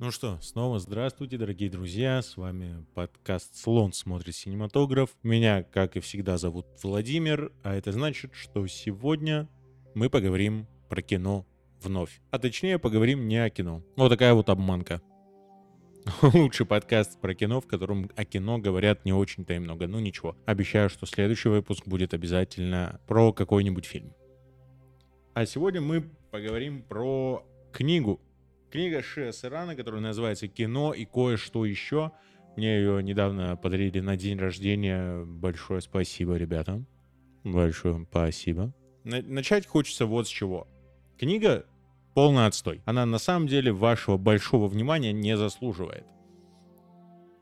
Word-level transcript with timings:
Ну 0.00 0.10
что, 0.10 0.40
снова 0.42 0.80
здравствуйте, 0.80 1.38
дорогие 1.38 1.70
друзья. 1.70 2.20
С 2.20 2.36
вами 2.36 2.84
подкаст 2.94 3.54
«Слон 3.54 3.92
смотрит 3.92 4.34
синематограф». 4.34 5.10
Меня, 5.22 5.62
как 5.62 5.96
и 5.96 6.00
всегда, 6.00 6.36
зовут 6.36 6.66
Владимир, 6.82 7.52
а 7.62 7.76
это 7.76 7.92
значит, 7.92 8.34
что 8.34 8.66
сегодня 8.66 9.48
мы 9.94 10.10
поговорим 10.10 10.66
про 10.88 11.00
кино 11.00 11.46
вновь. 11.80 12.20
А 12.32 12.40
точнее, 12.40 12.80
поговорим 12.80 13.28
не 13.28 13.36
о 13.36 13.48
кино. 13.50 13.84
Вот 13.94 14.08
такая 14.08 14.34
вот 14.34 14.48
обманка. 14.50 15.00
Лучший 16.22 16.66
подкаст 16.66 17.20
про 17.20 17.32
кино, 17.36 17.60
в 17.60 17.68
котором 17.68 18.10
о 18.16 18.24
кино 18.24 18.58
говорят 18.58 19.04
не 19.04 19.12
очень-то 19.12 19.54
и 19.54 19.60
много. 19.60 19.86
Ну 19.86 20.00
ничего, 20.00 20.36
обещаю, 20.44 20.90
что 20.90 21.06
следующий 21.06 21.50
выпуск 21.50 21.86
будет 21.86 22.14
обязательно 22.14 23.00
про 23.06 23.32
какой-нибудь 23.32 23.84
фильм. 23.84 24.12
А 25.34 25.46
сегодня 25.46 25.80
мы 25.80 26.10
поговорим 26.32 26.82
про 26.82 27.46
книгу, 27.72 28.20
Книга 28.74 29.04
Шия 29.04 29.30
Сарана, 29.30 29.76
которая 29.76 30.00
называется 30.00 30.48
«Кино 30.48 30.92
и 30.94 31.04
кое-что 31.04 31.64
еще». 31.64 32.10
Мне 32.56 32.78
ее 32.78 33.04
недавно 33.04 33.56
подарили 33.56 34.00
на 34.00 34.16
день 34.16 34.36
рождения. 34.36 35.24
Большое 35.24 35.80
спасибо, 35.80 36.34
ребята. 36.34 36.84
Большое 37.44 38.04
спасибо. 38.10 38.74
Начать 39.04 39.68
хочется 39.68 40.06
вот 40.06 40.26
с 40.26 40.28
чего. 40.28 40.66
Книга 41.16 41.66
полный 42.14 42.46
отстой. 42.46 42.82
Она 42.84 43.06
на 43.06 43.18
самом 43.18 43.46
деле 43.46 43.70
вашего 43.70 44.16
большого 44.16 44.66
внимания 44.66 45.12
не 45.12 45.36
заслуживает. 45.36 46.06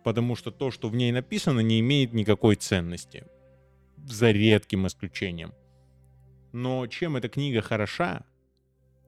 Потому 0.05 0.37
что 0.37 0.51
то, 0.51 0.71
что 0.71 0.91
в 0.91 0.95
ней 0.95 1.13
написано, 1.13 1.61
не 1.61 1.81
имеет 1.81 2.13
никакой 2.13 2.57
ценности. 2.57 3.25
За 3.97 4.33
редким 4.33 4.87
исключением. 4.87 5.55
Но 6.53 6.87
чем 6.89 7.17
эта 7.17 7.31
книга 7.31 7.63
хороша, 7.63 8.27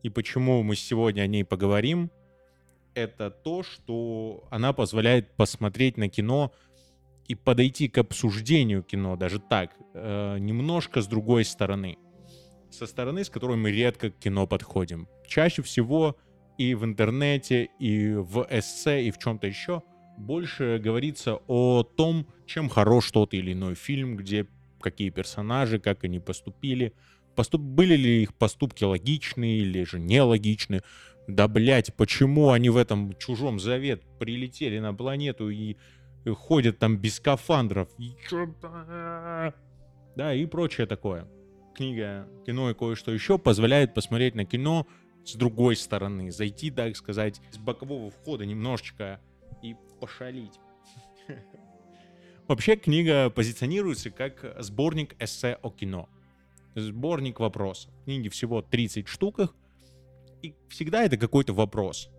и 0.02 0.10
почему 0.10 0.62
мы 0.62 0.76
сегодня 0.76 1.22
о 1.22 1.26
ней 1.26 1.44
поговорим, 1.44 2.10
это 2.94 3.30
то, 3.30 3.62
что 3.62 4.44
она 4.50 4.72
позволяет 4.72 5.36
посмотреть 5.36 5.96
на 5.96 6.08
кино 6.08 6.52
и 7.26 7.34
подойти 7.34 7.88
к 7.88 7.98
обсуждению 7.98 8.82
кино 8.82 9.16
даже 9.16 9.38
так, 9.38 9.70
э, 9.94 10.38
немножко 10.38 11.00
с 11.00 11.06
другой 11.06 11.44
стороны. 11.44 11.98
Со 12.70 12.86
стороны, 12.86 13.24
с 13.24 13.30
которой 13.30 13.56
мы 13.56 13.70
редко 13.70 14.10
к 14.10 14.18
кино 14.18 14.46
подходим. 14.46 15.08
Чаще 15.26 15.62
всего 15.62 16.16
и 16.58 16.74
в 16.74 16.84
интернете, 16.84 17.68
и 17.78 18.14
в 18.14 18.46
эссе, 18.50 19.04
и 19.04 19.10
в 19.10 19.18
чем-то 19.18 19.46
еще 19.46 19.82
больше 20.16 20.80
говорится 20.82 21.40
о 21.48 21.82
том, 21.82 22.26
чем 22.46 22.68
хорош 22.68 23.10
тот 23.10 23.34
или 23.34 23.52
иной 23.52 23.74
фильм, 23.74 24.16
где 24.16 24.46
какие 24.80 25.10
персонажи, 25.10 25.78
как 25.78 26.04
они 26.04 26.20
поступили, 26.20 26.92
поступ... 27.34 27.60
были 27.60 27.96
ли 27.96 28.22
их 28.22 28.34
поступки 28.34 28.84
логичны 28.84 29.58
или 29.58 29.82
же 29.84 29.98
нелогичны. 29.98 30.82
Да, 31.26 31.48
блядь, 31.48 31.94
почему 31.94 32.50
они 32.50 32.70
в 32.70 32.76
этом 32.76 33.16
чужом 33.18 33.58
завет 33.58 34.02
прилетели 34.18 34.78
на 34.78 34.94
планету 34.94 35.48
и 35.50 35.76
ходят 36.26 36.78
там 36.78 36.98
без 36.98 37.16
скафандров? 37.16 37.88
И. 37.98 38.12
Да, 40.16 40.34
и 40.34 40.46
прочее 40.46 40.86
такое. 40.86 41.26
Книга 41.74 42.28
«Кино 42.46 42.70
и 42.70 42.74
кое-что 42.74 43.10
еще» 43.10 43.38
позволяет 43.38 43.94
посмотреть 43.94 44.34
на 44.34 44.44
кино 44.44 44.86
с 45.24 45.34
другой 45.34 45.74
стороны, 45.74 46.30
зайти, 46.30 46.70
так 46.70 46.96
сказать, 46.96 47.40
с 47.50 47.58
бокового 47.58 48.10
входа 48.10 48.46
немножечко 48.46 49.20
и 49.62 49.74
пошалить. 50.00 50.60
Вообще 52.46 52.76
книга 52.76 53.30
позиционируется 53.30 54.10
как 54.10 54.54
сборник 54.60 55.16
эссе 55.18 55.58
о 55.62 55.70
кино 55.70 56.08
сборник 56.74 57.40
вопросов. 57.40 57.90
Книги 58.04 58.28
всего 58.28 58.62
30 58.62 59.08
штук, 59.08 59.54
и 60.44 60.54
всегда 60.68 61.04
это 61.04 61.16
какой-то 61.16 61.54
вопрос. 61.54 62.10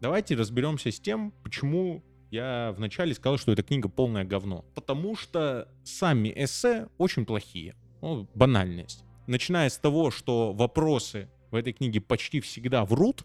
Давайте 0.00 0.36
разберемся 0.36 0.92
с 0.92 1.00
тем, 1.00 1.32
почему 1.42 2.04
я 2.30 2.72
вначале 2.76 3.14
сказал, 3.14 3.38
что 3.38 3.52
эта 3.52 3.62
книга 3.62 3.88
полное 3.88 4.24
говно. 4.24 4.64
Потому 4.74 5.16
что 5.16 5.68
сами 5.82 6.32
эссе 6.36 6.88
очень 6.98 7.26
плохие. 7.26 7.74
Ну, 8.00 8.28
банальность. 8.34 9.04
Начиная 9.26 9.68
с 9.68 9.78
того, 9.78 10.10
что 10.10 10.52
вопросы 10.52 11.28
в 11.50 11.56
этой 11.56 11.72
книге 11.72 12.00
почти 12.00 12.40
всегда 12.40 12.84
врут, 12.84 13.24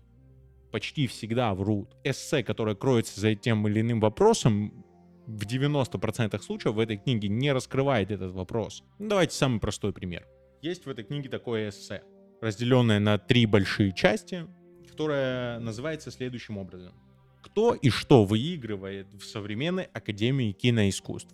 почти 0.71 1.05
всегда 1.05 1.53
врут. 1.53 1.95
Эссе, 2.03 2.43
которое 2.43 2.75
кроется 2.75 3.19
за 3.19 3.35
тем 3.35 3.67
или 3.67 3.81
иным 3.81 3.99
вопросом, 3.99 4.83
в 5.27 5.45
90% 5.45 6.41
случаев 6.41 6.73
в 6.73 6.79
этой 6.79 6.97
книге 6.97 7.27
не 7.29 7.51
раскрывает 7.51 8.09
этот 8.09 8.31
вопрос. 8.33 8.83
Ну, 8.97 9.09
давайте 9.09 9.35
самый 9.35 9.59
простой 9.59 9.93
пример. 9.93 10.27
Есть 10.61 10.85
в 10.85 10.89
этой 10.89 11.03
книге 11.03 11.29
такое 11.29 11.69
эссе, 11.69 12.03
разделенное 12.43 12.99
на 12.99 13.17
три 13.17 13.45
большие 13.45 13.93
части, 13.93 14.45
которое 14.87 15.59
называется 15.59 16.11
следующим 16.11 16.57
образом. 16.57 16.93
Кто 17.41 17.73
и 17.73 17.89
что 17.89 18.25
выигрывает 18.25 19.07
в 19.13 19.23
современной 19.23 19.85
Академии 19.85 20.51
киноискусств? 20.51 21.33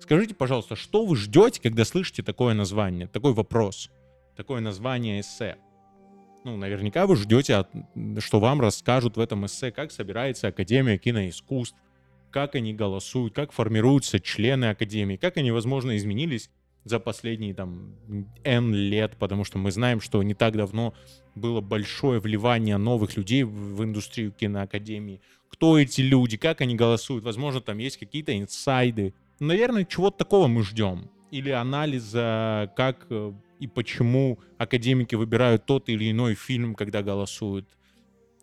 Скажите, 0.00 0.34
пожалуйста, 0.34 0.76
что 0.76 1.04
вы 1.04 1.16
ждете, 1.16 1.60
когда 1.60 1.84
слышите 1.84 2.22
такое 2.22 2.54
название, 2.54 3.06
такой 3.06 3.32
вопрос, 3.32 3.90
такое 4.36 4.60
название 4.60 5.20
эссе? 5.20 5.56
Ну, 6.44 6.56
наверняка 6.56 7.06
вы 7.06 7.16
ждете, 7.16 7.66
что 8.18 8.40
вам 8.40 8.60
расскажут 8.60 9.16
в 9.16 9.20
этом 9.20 9.44
эссе, 9.46 9.70
как 9.70 9.90
собирается 9.92 10.48
Академия 10.48 10.96
киноискусств, 10.96 11.76
как 12.30 12.54
они 12.54 12.72
голосуют, 12.72 13.34
как 13.34 13.52
формируются 13.52 14.20
члены 14.20 14.66
Академии, 14.66 15.16
как 15.16 15.36
они, 15.36 15.50
возможно, 15.50 15.96
изменились 15.96 16.50
за 16.84 16.98
последние 16.98 17.54
там 17.54 17.94
N 18.44 18.74
лет, 18.74 19.16
потому 19.18 19.44
что 19.44 19.58
мы 19.58 19.70
знаем, 19.70 20.00
что 20.00 20.22
не 20.22 20.34
так 20.34 20.56
давно 20.56 20.94
было 21.34 21.60
большое 21.60 22.20
вливание 22.20 22.76
новых 22.76 23.16
людей 23.16 23.42
в 23.42 23.82
индустрию 23.84 24.32
киноакадемии. 24.32 25.20
Кто 25.50 25.78
эти 25.78 26.00
люди, 26.00 26.36
как 26.36 26.60
они 26.60 26.74
голосуют, 26.74 27.24
возможно, 27.24 27.60
там 27.60 27.78
есть 27.78 27.98
какие-то 27.98 28.36
инсайды. 28.36 29.14
Наверное, 29.40 29.84
чего-то 29.84 30.18
такого 30.18 30.46
мы 30.46 30.62
ждем. 30.62 31.10
Или 31.30 31.50
анализа, 31.50 32.72
как 32.76 33.06
э, 33.10 33.32
и 33.60 33.66
почему 33.66 34.40
академики 34.58 35.14
выбирают 35.14 35.66
тот 35.66 35.88
или 35.88 36.10
иной 36.10 36.34
фильм, 36.34 36.74
когда 36.74 37.02
голосуют. 37.02 37.68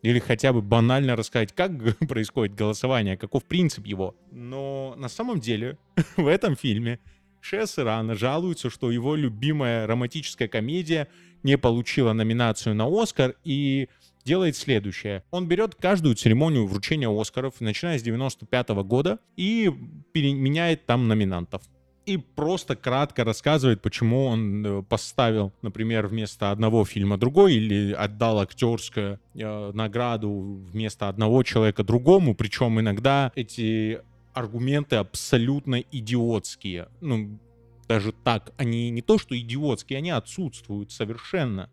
Или 0.04 0.20
хотя 0.20 0.54
бы 0.54 0.62
банально 0.62 1.16
рассказать, 1.16 1.54
как 1.54 1.72
происходит 2.08 2.56
голосование, 2.56 3.18
каков 3.18 3.44
принцип 3.46 3.86
его. 3.86 4.16
Но 4.32 4.96
на 4.98 5.10
самом 5.10 5.40
деле 5.40 5.78
в 6.18 6.28
этом 6.28 6.56
фильме 6.56 7.00
Шес 7.42 7.80
Ирана 7.80 8.16
жалуется, 8.16 8.70
что 8.70 8.92
его 8.92 9.16
любимая 9.16 9.88
романтическая 9.88 10.48
комедия 10.48 11.08
не 11.44 11.58
получила 11.58 12.14
номинацию 12.14 12.76
на 12.76 12.88
Оскар 12.88 13.36
и 13.44 13.90
делает 14.26 14.56
следующее. 14.58 15.24
Он 15.32 15.48
берет 15.48 15.76
каждую 15.76 16.16
церемонию 16.16 16.68
вручения 16.68 17.10
Оскаров, 17.10 17.62
начиная 17.62 17.98
с 17.98 18.04
95 18.04 18.70
года, 18.84 19.20
и 19.38 19.72
меняет 20.14 20.86
там 20.86 21.08
номинантов. 21.08 21.64
И 22.06 22.18
просто 22.18 22.78
кратко 22.78 23.26
рассказывает, 23.26 23.82
почему 23.82 24.28
он 24.28 24.66
э, 24.66 24.84
поставил, 24.84 25.52
например, 25.62 26.08
вместо 26.08 26.52
одного 26.52 26.86
фильма 26.86 27.18
другой, 27.18 27.56
или 27.56 27.92
отдал 27.92 28.40
актерскую 28.40 29.20
э, 29.36 29.72
награду 29.74 30.62
вместо 30.72 31.10
одного 31.10 31.44
человека 31.44 31.84
другому. 31.84 32.34
Причем 32.34 32.80
иногда 32.80 33.34
эти 33.36 34.00
аргументы 34.38 34.96
абсолютно 34.98 35.76
идиотские. 35.80 36.90
Ну, 37.02 37.40
даже 37.88 38.12
так, 38.12 38.54
они 38.58 38.90
не 38.90 39.02
то 39.02 39.18
что 39.18 39.38
идиотские, 39.38 39.98
они 39.98 40.12
отсутствуют 40.12 40.92
совершенно. 40.92 41.70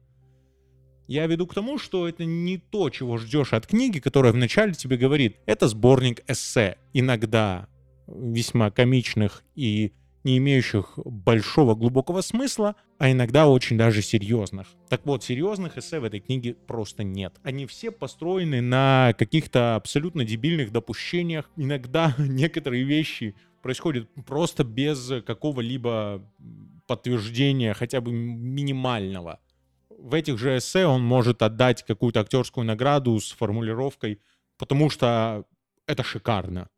Я 1.07 1.27
веду 1.27 1.47
к 1.47 1.55
тому, 1.55 1.79
что 1.79 2.09
это 2.09 2.25
не 2.25 2.57
то, 2.57 2.89
чего 2.89 3.19
ждешь 3.19 3.53
от 3.53 3.67
книги, 3.67 3.99
которая 3.99 4.33
вначале 4.33 4.73
тебе 4.73 4.97
говорит, 4.97 5.37
это 5.45 5.69
сборник 5.69 6.23
эссе, 6.29 6.79
иногда 6.95 7.69
весьма 8.07 8.71
комичных 8.71 9.43
и 9.55 9.93
не 10.25 10.39
имеющих 10.39 10.95
большого 10.97 11.75
глубокого 11.75 12.23
смысла, 12.23 12.77
а 12.99 13.11
иногда 13.11 13.47
очень 13.47 13.77
даже 13.77 14.03
серьезных. 14.03 14.69
Так 14.89 15.05
вот, 15.05 15.23
серьезных 15.23 15.77
эссе 15.77 16.01
в 16.01 16.05
этой 16.05 16.21
книге 16.21 16.55
просто 16.55 17.05
нет. 17.05 17.35
Они 17.43 17.67
все 17.67 17.91
построены 17.91 18.61
на 18.63 19.15
каких-то 19.19 19.77
абсолютно 19.77 20.25
дебильных 20.25 20.73
допущениях. 20.73 21.51
Иногда 21.57 22.15
некоторые 22.19 22.85
вещи 22.85 23.35
происходят 23.63 24.09
просто 24.27 24.65
без 24.65 25.13
какого-либо 25.27 26.23
подтверждения, 26.87 27.75
хотя 27.75 28.01
бы 28.01 28.13
минимального. 28.13 29.41
В 29.89 30.15
этих 30.15 30.39
же 30.39 30.59
эссе 30.59 30.87
он 30.87 31.03
может 31.03 31.43
отдать 31.43 31.83
какую-то 31.83 32.21
актерскую 32.21 32.67
награду 32.67 33.19
с 33.21 33.33
формулировкой, 33.33 34.21
потому 34.59 34.91
что 34.91 35.45
это 35.87 36.03
шикарно. 36.03 36.69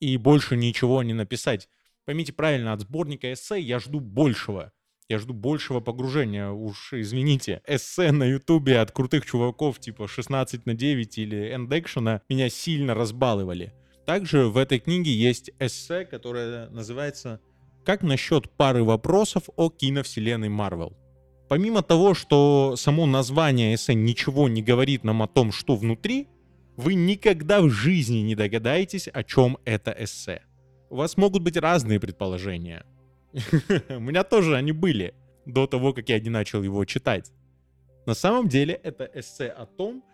И 0.00 0.16
больше 0.16 0.56
ничего 0.56 1.02
не 1.02 1.14
написать. 1.14 1.68
Поймите 2.04 2.32
правильно, 2.32 2.72
от 2.72 2.80
сборника 2.80 3.32
эссе 3.32 3.60
я 3.60 3.78
жду 3.78 4.00
большего. 4.00 4.72
Я 5.08 5.18
жду 5.18 5.34
большего 5.34 5.80
погружения. 5.80 6.50
Уж 6.50 6.92
извините, 6.94 7.62
эссе 7.66 8.12
на 8.12 8.24
ютубе 8.24 8.78
от 8.78 8.90
крутых 8.90 9.26
чуваков 9.26 9.78
типа 9.80 10.08
16 10.08 10.66
на 10.66 10.74
9 10.74 11.18
или 11.18 11.54
эндекшена 11.54 12.22
меня 12.28 12.48
сильно 12.48 12.94
разбалывали. 12.94 13.72
Также 14.06 14.48
в 14.48 14.58
этой 14.58 14.80
книге 14.80 15.12
есть 15.12 15.50
эссе, 15.58 16.04
которое 16.04 16.68
называется 16.68 17.40
«Как 17.84 18.02
насчет 18.02 18.50
пары 18.50 18.84
вопросов 18.84 19.44
о 19.56 19.70
киновселенной 19.70 20.50
Марвел?». 20.50 20.96
Помимо 21.48 21.82
того, 21.82 22.14
что 22.14 22.74
само 22.76 23.06
название 23.06 23.74
эссе 23.74 23.94
ничего 23.94 24.48
не 24.48 24.62
говорит 24.62 25.04
нам 25.04 25.22
о 25.22 25.28
том, 25.28 25.52
что 25.52 25.76
внутри, 25.76 26.28
Вы 26.76 26.94
никогда 26.94 27.60
в 27.62 27.70
жизни 27.70 28.18
не 28.18 28.34
догадаетесь, 28.34 29.06
о 29.06 29.22
чем 29.22 29.58
это 29.64 29.94
эссе. 29.96 30.42
У 30.90 30.96
вас 30.96 31.16
могут 31.16 31.42
быть 31.42 31.56
разные 31.56 31.98
предположения. 31.98 32.84
У 33.88 34.00
меня 34.00 34.24
тоже 34.24 34.56
они 34.56 34.72
были 34.72 35.14
до 35.46 35.66
того, 35.66 35.92
как 35.92 36.08
я 36.08 36.20
не 36.20 36.30
начал 36.30 36.62
его 36.62 36.84
читать. 36.84 37.32
На 38.06 38.14
самом 38.14 38.48
деле 38.48 38.74
это 38.74 39.10
эссе 39.14 39.48
о 39.48 39.66
том, 39.66 40.04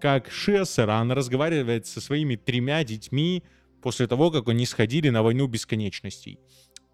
как 0.00 0.30
Шиа 0.30 0.64
Серан 0.64 1.12
разговаривает 1.12 1.86
со 1.86 2.00
своими 2.00 2.36
тремя 2.36 2.84
детьми 2.84 3.42
после 3.82 4.06
того, 4.06 4.30
как 4.30 4.48
они 4.48 4.66
сходили 4.66 5.08
на 5.08 5.22
войну 5.22 5.46
бесконечностей. 5.46 6.38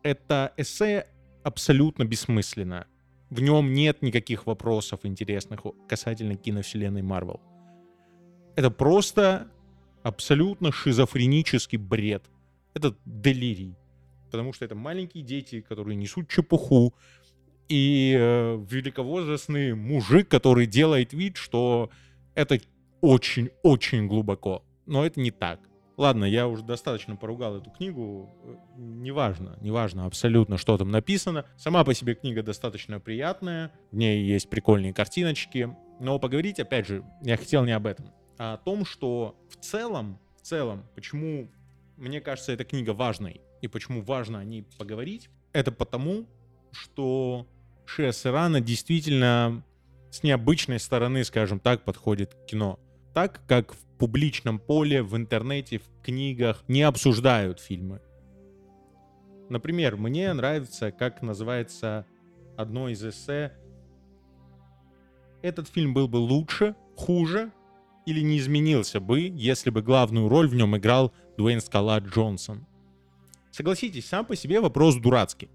Это 0.02 0.52
эссе 0.56 1.06
абсолютно 1.42 2.04
бессмысленно. 2.04 2.86
В 3.30 3.40
нем 3.40 3.72
нет 3.72 4.02
никаких 4.02 4.46
вопросов 4.46 5.00
интересных 5.04 5.60
касательно 5.88 6.36
киновселенной 6.36 7.02
Марвел. 7.02 7.40
Это 8.54 8.70
просто 8.70 9.48
абсолютно 10.02 10.70
шизофренический 10.70 11.78
бред. 11.78 12.24
Это 12.74 12.96
делирий. 13.04 13.76
Потому 14.30 14.52
что 14.52 14.64
это 14.64 14.74
маленькие 14.74 15.22
дети, 15.22 15.60
которые 15.60 15.96
несут 15.96 16.28
чепуху, 16.28 16.94
и 17.68 18.14
э, 18.18 18.64
великовозрастный 18.68 19.74
мужик, 19.74 20.28
который 20.28 20.66
делает 20.66 21.12
вид, 21.12 21.36
что 21.36 21.90
это 22.34 22.58
очень-очень 23.00 24.06
глубоко. 24.06 24.64
Но 24.86 25.04
это 25.06 25.20
не 25.20 25.30
так. 25.30 25.60
Ладно, 25.96 26.24
я 26.24 26.48
уже 26.48 26.64
достаточно 26.64 27.14
поругал 27.14 27.56
эту 27.58 27.70
книгу. 27.70 28.28
Неважно, 28.76 29.56
неважно 29.60 30.06
абсолютно, 30.06 30.58
что 30.58 30.76
там 30.76 30.90
написано. 30.90 31.44
Сама 31.56 31.84
по 31.84 31.94
себе 31.94 32.14
книга 32.14 32.42
достаточно 32.42 32.98
приятная. 32.98 33.70
В 33.92 33.96
ней 33.96 34.24
есть 34.24 34.50
прикольные 34.50 34.92
картиночки. 34.92 35.74
Но 36.00 36.18
поговорить, 36.18 36.58
опять 36.58 36.88
же, 36.88 37.04
я 37.22 37.36
хотел 37.36 37.64
не 37.64 37.72
об 37.72 37.86
этом. 37.86 38.06
А 38.38 38.54
о 38.54 38.56
том, 38.58 38.84
что 38.84 39.36
в 39.48 39.56
целом, 39.56 40.18
в 40.36 40.42
целом, 40.42 40.84
почему 40.96 41.48
мне 41.96 42.20
кажется 42.20 42.52
эта 42.52 42.64
книга 42.64 42.90
важной 42.90 43.40
и 43.62 43.68
почему 43.68 44.02
важно 44.02 44.40
о 44.40 44.44
ней 44.44 44.66
поговорить, 44.78 45.30
это 45.52 45.72
потому, 45.72 46.26
что 46.72 47.46
Шия 47.86 48.12
Серана 48.12 48.60
действительно 48.60 49.64
с 50.10 50.22
необычной 50.22 50.78
стороны, 50.78 51.24
скажем 51.24 51.60
так, 51.60 51.84
подходит 51.84 52.34
к 52.34 52.46
кино 52.46 52.78
так, 53.14 53.40
как 53.46 53.72
в 53.72 53.84
публичном 53.98 54.58
поле, 54.58 55.02
в 55.02 55.16
интернете, 55.16 55.78
в 55.78 56.02
книгах 56.02 56.64
не 56.68 56.82
обсуждают 56.82 57.60
фильмы. 57.60 58.00
Например, 59.48 59.96
мне 59.96 60.32
нравится, 60.32 60.90
как 60.90 61.22
называется 61.22 62.06
одно 62.56 62.88
из 62.88 63.04
эссе. 63.04 63.52
Этот 65.42 65.68
фильм 65.68 65.94
был 65.94 66.08
бы 66.08 66.16
лучше, 66.16 66.74
хуже 66.96 67.52
или 68.06 68.20
не 68.20 68.38
изменился 68.38 69.00
бы, 69.00 69.20
если 69.34 69.70
бы 69.70 69.82
главную 69.82 70.28
роль 70.28 70.48
в 70.48 70.54
нем 70.54 70.76
играл 70.76 71.12
Дуэйн 71.36 71.60
Скала 71.60 71.98
Джонсон. 71.98 72.66
Согласитесь, 73.50 74.06
сам 74.06 74.26
по 74.26 74.36
себе 74.36 74.60
вопрос 74.60 74.96
дурацкий. 74.96 75.48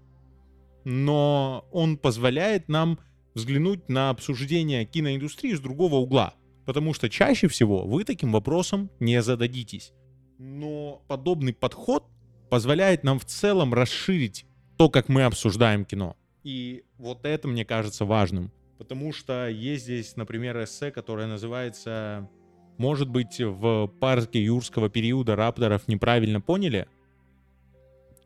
Но 0.84 1.66
он 1.70 1.98
позволяет 1.98 2.68
нам 2.68 2.98
взглянуть 3.34 3.88
на 3.88 4.10
обсуждение 4.10 4.84
киноиндустрии 4.84 5.54
с 5.54 5.60
другого 5.60 5.96
угла. 5.96 6.34
Потому 6.64 6.94
что 6.94 7.08
чаще 7.08 7.48
всего 7.48 7.84
вы 7.84 8.04
таким 8.04 8.32
вопросом 8.32 8.90
не 9.00 9.20
зададитесь. 9.22 9.92
Но 10.38 11.02
подобный 11.08 11.52
подход 11.52 12.04
позволяет 12.48 13.04
нам 13.04 13.18
в 13.18 13.24
целом 13.24 13.74
расширить 13.74 14.46
то, 14.76 14.88
как 14.88 15.08
мы 15.08 15.24
обсуждаем 15.24 15.84
кино. 15.84 16.16
И 16.42 16.84
вот 16.96 17.24
это 17.26 17.48
мне 17.48 17.64
кажется 17.64 18.04
важным. 18.04 18.50
Потому 18.78 19.12
что 19.12 19.46
есть 19.48 19.84
здесь, 19.84 20.16
например, 20.16 20.62
эссе, 20.62 20.90
которое 20.90 21.26
называется 21.26 22.30
«Может 22.80 23.10
быть, 23.10 23.38
в 23.38 23.88
парке 24.00 24.42
юрского 24.42 24.88
периода 24.88 25.36
рапторов 25.36 25.86
неправильно 25.86 26.40
поняли?» 26.40 26.88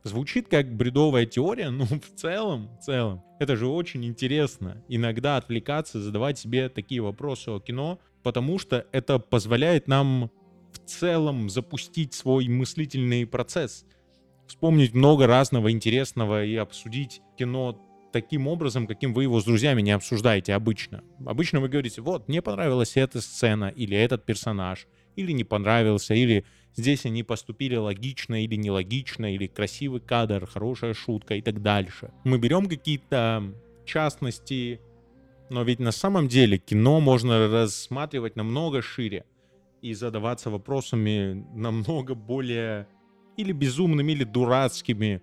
Звучит 0.04 0.46
как 0.46 0.72
бредовая 0.72 1.26
теория, 1.26 1.70
но 1.70 1.86
в 1.86 2.14
целом, 2.14 2.70
в 2.78 2.84
целом, 2.84 3.24
это 3.40 3.56
же 3.56 3.66
очень 3.66 4.04
интересно. 4.04 4.80
Иногда 4.88 5.38
отвлекаться, 5.38 6.00
задавать 6.00 6.38
себе 6.38 6.68
такие 6.68 7.00
вопросы 7.00 7.48
о 7.48 7.58
кино, 7.58 7.98
потому 8.22 8.60
что 8.60 8.86
это 8.92 9.18
позволяет 9.18 9.88
нам 9.88 10.30
в 10.70 10.78
целом 10.88 11.50
запустить 11.50 12.14
свой 12.14 12.46
мыслительный 12.46 13.26
процесс, 13.26 13.84
вспомнить 14.46 14.94
много 14.94 15.26
разного 15.26 15.72
интересного 15.72 16.44
и 16.44 16.54
обсудить 16.54 17.22
кино 17.36 17.84
таким 18.14 18.46
образом, 18.46 18.86
каким 18.86 19.12
вы 19.12 19.24
его 19.24 19.40
с 19.40 19.44
друзьями 19.44 19.82
не 19.82 19.90
обсуждаете 19.90 20.54
обычно. 20.54 21.02
Обычно 21.26 21.58
вы 21.58 21.68
говорите, 21.68 22.00
вот, 22.00 22.28
мне 22.28 22.40
понравилась 22.42 22.96
эта 22.96 23.20
сцена, 23.20 23.72
или 23.74 23.96
этот 23.96 24.24
персонаж, 24.24 24.86
или 25.16 25.32
не 25.32 25.42
понравился, 25.42 26.14
или 26.14 26.44
здесь 26.76 27.06
они 27.06 27.24
поступили 27.24 27.74
логично 27.74 28.44
или 28.44 28.54
нелогично, 28.54 29.34
или 29.34 29.48
красивый 29.48 30.00
кадр, 30.00 30.46
хорошая 30.46 30.94
шутка 30.94 31.34
и 31.34 31.42
так 31.42 31.60
дальше. 31.60 32.12
Мы 32.22 32.38
берем 32.38 32.68
какие-то 32.68 33.52
частности, 33.84 34.80
но 35.50 35.64
ведь 35.64 35.80
на 35.80 35.92
самом 35.92 36.28
деле 36.28 36.58
кино 36.58 37.00
можно 37.00 37.48
рассматривать 37.48 38.36
намного 38.36 38.80
шире 38.80 39.24
и 39.82 39.92
задаваться 39.92 40.50
вопросами 40.50 41.44
намного 41.52 42.14
более 42.14 42.86
или 43.36 43.50
безумными, 43.50 44.12
или 44.12 44.22
дурацкими, 44.22 45.20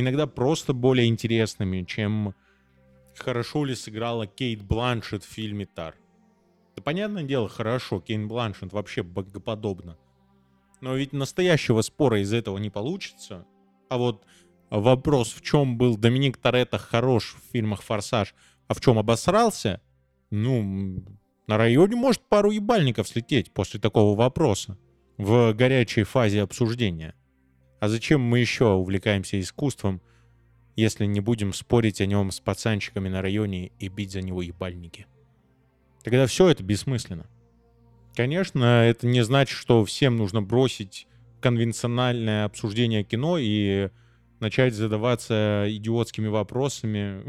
иногда 0.00 0.26
просто 0.26 0.72
более 0.72 1.06
интересными, 1.06 1.84
чем 1.84 2.34
хорошо 3.16 3.64
ли 3.64 3.74
сыграла 3.74 4.26
Кейт 4.26 4.62
Бланшет 4.62 5.24
в 5.24 5.28
фильме 5.28 5.66
«Тар». 5.66 5.94
Да, 6.76 6.82
понятное 6.82 7.22
дело, 7.22 7.48
хорошо, 7.48 8.00
Кейт 8.00 8.26
Бланшет 8.26 8.72
вообще 8.72 9.02
богоподобно. 9.02 9.98
Но 10.80 10.94
ведь 10.94 11.12
настоящего 11.12 11.82
спора 11.82 12.20
из 12.20 12.32
этого 12.32 12.58
не 12.58 12.70
получится. 12.70 13.46
А 13.88 13.98
вот 13.98 14.24
вопрос, 14.70 15.32
в 15.32 15.42
чем 15.42 15.76
был 15.76 15.96
Доминик 15.96 16.38
Торетто 16.38 16.78
хорош 16.78 17.36
в 17.36 17.52
фильмах 17.52 17.82
«Форсаж», 17.82 18.34
а 18.68 18.74
в 18.74 18.80
чем 18.80 18.98
обосрался, 18.98 19.82
ну, 20.30 21.04
на 21.46 21.56
районе 21.56 21.96
может 21.96 22.22
пару 22.28 22.50
ебальников 22.52 23.08
слететь 23.08 23.52
после 23.52 23.80
такого 23.80 24.16
вопроса 24.16 24.78
в 25.18 25.52
горячей 25.52 26.04
фазе 26.04 26.42
обсуждения. 26.42 27.14
А 27.80 27.88
зачем 27.88 28.20
мы 28.20 28.38
еще 28.38 28.66
увлекаемся 28.66 29.40
искусством, 29.40 30.02
если 30.76 31.06
не 31.06 31.20
будем 31.20 31.54
спорить 31.54 32.00
о 32.00 32.06
нем 32.06 32.30
с 32.30 32.38
пацанчиками 32.38 33.08
на 33.08 33.22
районе 33.22 33.72
и 33.78 33.88
бить 33.88 34.12
за 34.12 34.20
него 34.20 34.42
ебальники? 34.42 35.06
Тогда 36.04 36.26
все 36.26 36.48
это 36.48 36.62
бессмысленно. 36.62 37.26
Конечно, 38.14 38.84
это 38.84 39.06
не 39.06 39.24
значит, 39.24 39.56
что 39.56 39.84
всем 39.84 40.16
нужно 40.16 40.42
бросить 40.42 41.06
конвенциональное 41.40 42.44
обсуждение 42.44 43.02
кино 43.02 43.38
и 43.38 43.88
начать 44.40 44.74
задаваться 44.74 45.64
идиотскими 45.68 46.28
вопросами 46.28 47.24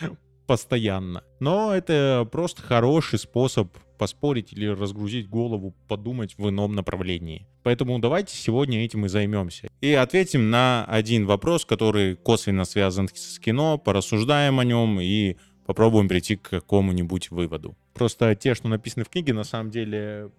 постоянно. 0.46 1.24
Но 1.40 1.74
это 1.74 2.28
просто 2.30 2.60
хороший 2.60 3.18
способ 3.18 3.74
поспорить 3.96 4.52
или 4.52 4.66
разгрузить 4.66 5.28
голову, 5.28 5.74
подумать 5.88 6.36
в 6.38 6.48
ином 6.48 6.74
направлении. 6.74 7.46
Поэтому 7.62 7.98
давайте 7.98 8.36
сегодня 8.36 8.84
этим 8.84 9.06
и 9.06 9.08
займемся. 9.08 9.68
И 9.80 9.92
ответим 9.92 10.50
на 10.50 10.84
один 10.84 11.26
вопрос, 11.26 11.64
который 11.64 12.16
косвенно 12.16 12.64
связан 12.64 13.08
с 13.12 13.38
кино, 13.38 13.78
порассуждаем 13.78 14.60
о 14.60 14.64
нем 14.64 15.00
и 15.00 15.36
попробуем 15.66 16.08
прийти 16.08 16.36
к 16.36 16.48
какому-нибудь 16.48 17.30
выводу. 17.30 17.76
Просто 17.94 18.34
те, 18.34 18.54
что 18.54 18.68
написаны 18.68 19.04
в 19.04 19.08
книге, 19.08 19.32
на 19.32 19.44
самом 19.44 19.70
деле 19.70 20.30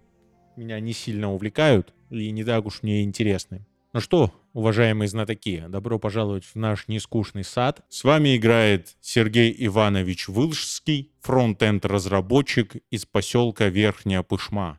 меня 0.56 0.80
не 0.80 0.92
сильно 0.92 1.32
увлекают 1.32 1.94
и 2.10 2.30
не 2.30 2.44
так 2.44 2.66
уж 2.66 2.82
мне 2.82 3.02
интересны. 3.02 3.66
Ну 3.94 4.00
что, 4.00 4.34
уважаемые 4.52 5.08
знатоки, 5.08 5.64
добро 5.66 5.98
пожаловать 5.98 6.44
в 6.44 6.56
наш 6.56 6.88
нескучный 6.88 7.42
сад. 7.42 7.86
С 7.88 8.04
вами 8.04 8.36
играет 8.36 8.98
Сергей 9.00 9.54
Иванович 9.66 10.28
Вылжский, 10.28 11.10
фронт-энд 11.20 11.86
разработчик 11.86 12.76
из 12.90 13.06
поселка 13.06 13.68
Верхняя 13.68 14.22
Пышма. 14.22 14.78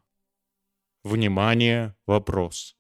Внимание, 1.03 1.95
вопрос. 2.05 2.75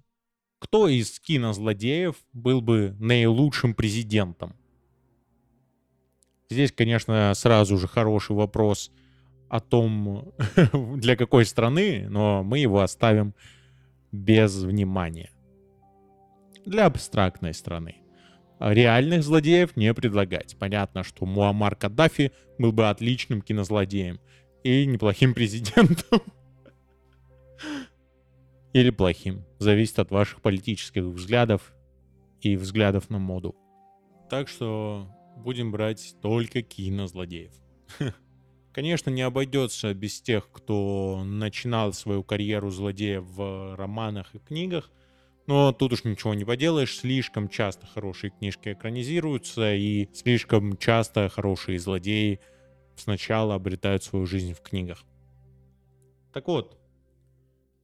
Кто 0.59 0.87
из 0.87 1.19
кинозлодеев 1.19 2.15
был 2.31 2.61
бы 2.61 2.95
наилучшим 2.99 3.73
президентом? 3.73 4.55
Здесь, 6.51 6.71
конечно, 6.71 7.33
сразу 7.33 7.79
же 7.79 7.87
хороший 7.87 8.35
вопрос 8.35 8.91
о 9.49 9.59
том, 9.61 10.31
для 10.95 11.15
какой 11.15 11.45
страны, 11.45 12.05
но 12.07 12.43
мы 12.43 12.59
его 12.59 12.81
оставим 12.81 13.33
без 14.11 14.55
внимания 14.61 15.31
для 16.65 16.85
абстрактной 16.85 17.53
страны. 17.53 17.95
Реальных 18.59 19.23
злодеев 19.23 19.77
не 19.77 19.93
предлагать. 19.93 20.57
Понятно, 20.59 21.03
что 21.03 21.25
Муаммар 21.25 21.75
Каддафи 21.75 22.33
был 22.57 22.73
бы 22.73 22.89
отличным 22.89 23.41
кинозлодеем 23.41 24.19
и 24.63 24.85
неплохим 24.85 25.33
президентом. 25.33 26.21
Или 28.73 28.89
плохим. 28.89 29.45
Зависит 29.59 29.99
от 29.99 30.11
ваших 30.11 30.41
политических 30.41 31.03
взглядов 31.03 31.73
и 32.41 32.55
взглядов 32.55 33.09
на 33.09 33.17
моду. 33.17 33.55
Так 34.29 34.47
что 34.47 35.07
будем 35.37 35.71
брать 35.71 36.15
только 36.21 36.61
кинозлодеев. 36.61 37.53
Конечно, 38.73 39.09
не 39.09 39.23
обойдется 39.23 39.93
без 39.93 40.21
тех, 40.21 40.49
кто 40.51 41.23
начинал 41.25 41.93
свою 41.93 42.23
карьеру 42.23 42.69
злодея 42.69 43.21
в 43.21 43.75
романах 43.75 44.35
и 44.35 44.39
книгах, 44.39 44.91
но 45.49 45.71
тут 45.71 45.93
уж 45.93 46.03
ничего 46.03 46.35
не 46.35 46.45
поделаешь, 46.45 46.95
слишком 46.95 47.49
часто 47.49 47.87
хорошие 47.87 48.29
книжки 48.29 48.71
экранизируются, 48.71 49.73
и 49.73 50.07
слишком 50.13 50.77
часто 50.77 51.27
хорошие 51.27 51.79
злодеи 51.79 52.39
сначала 52.95 53.55
обретают 53.55 54.03
свою 54.03 54.27
жизнь 54.27 54.53
в 54.53 54.61
книгах. 54.61 55.03
Так 56.33 56.47
вот, 56.47 56.79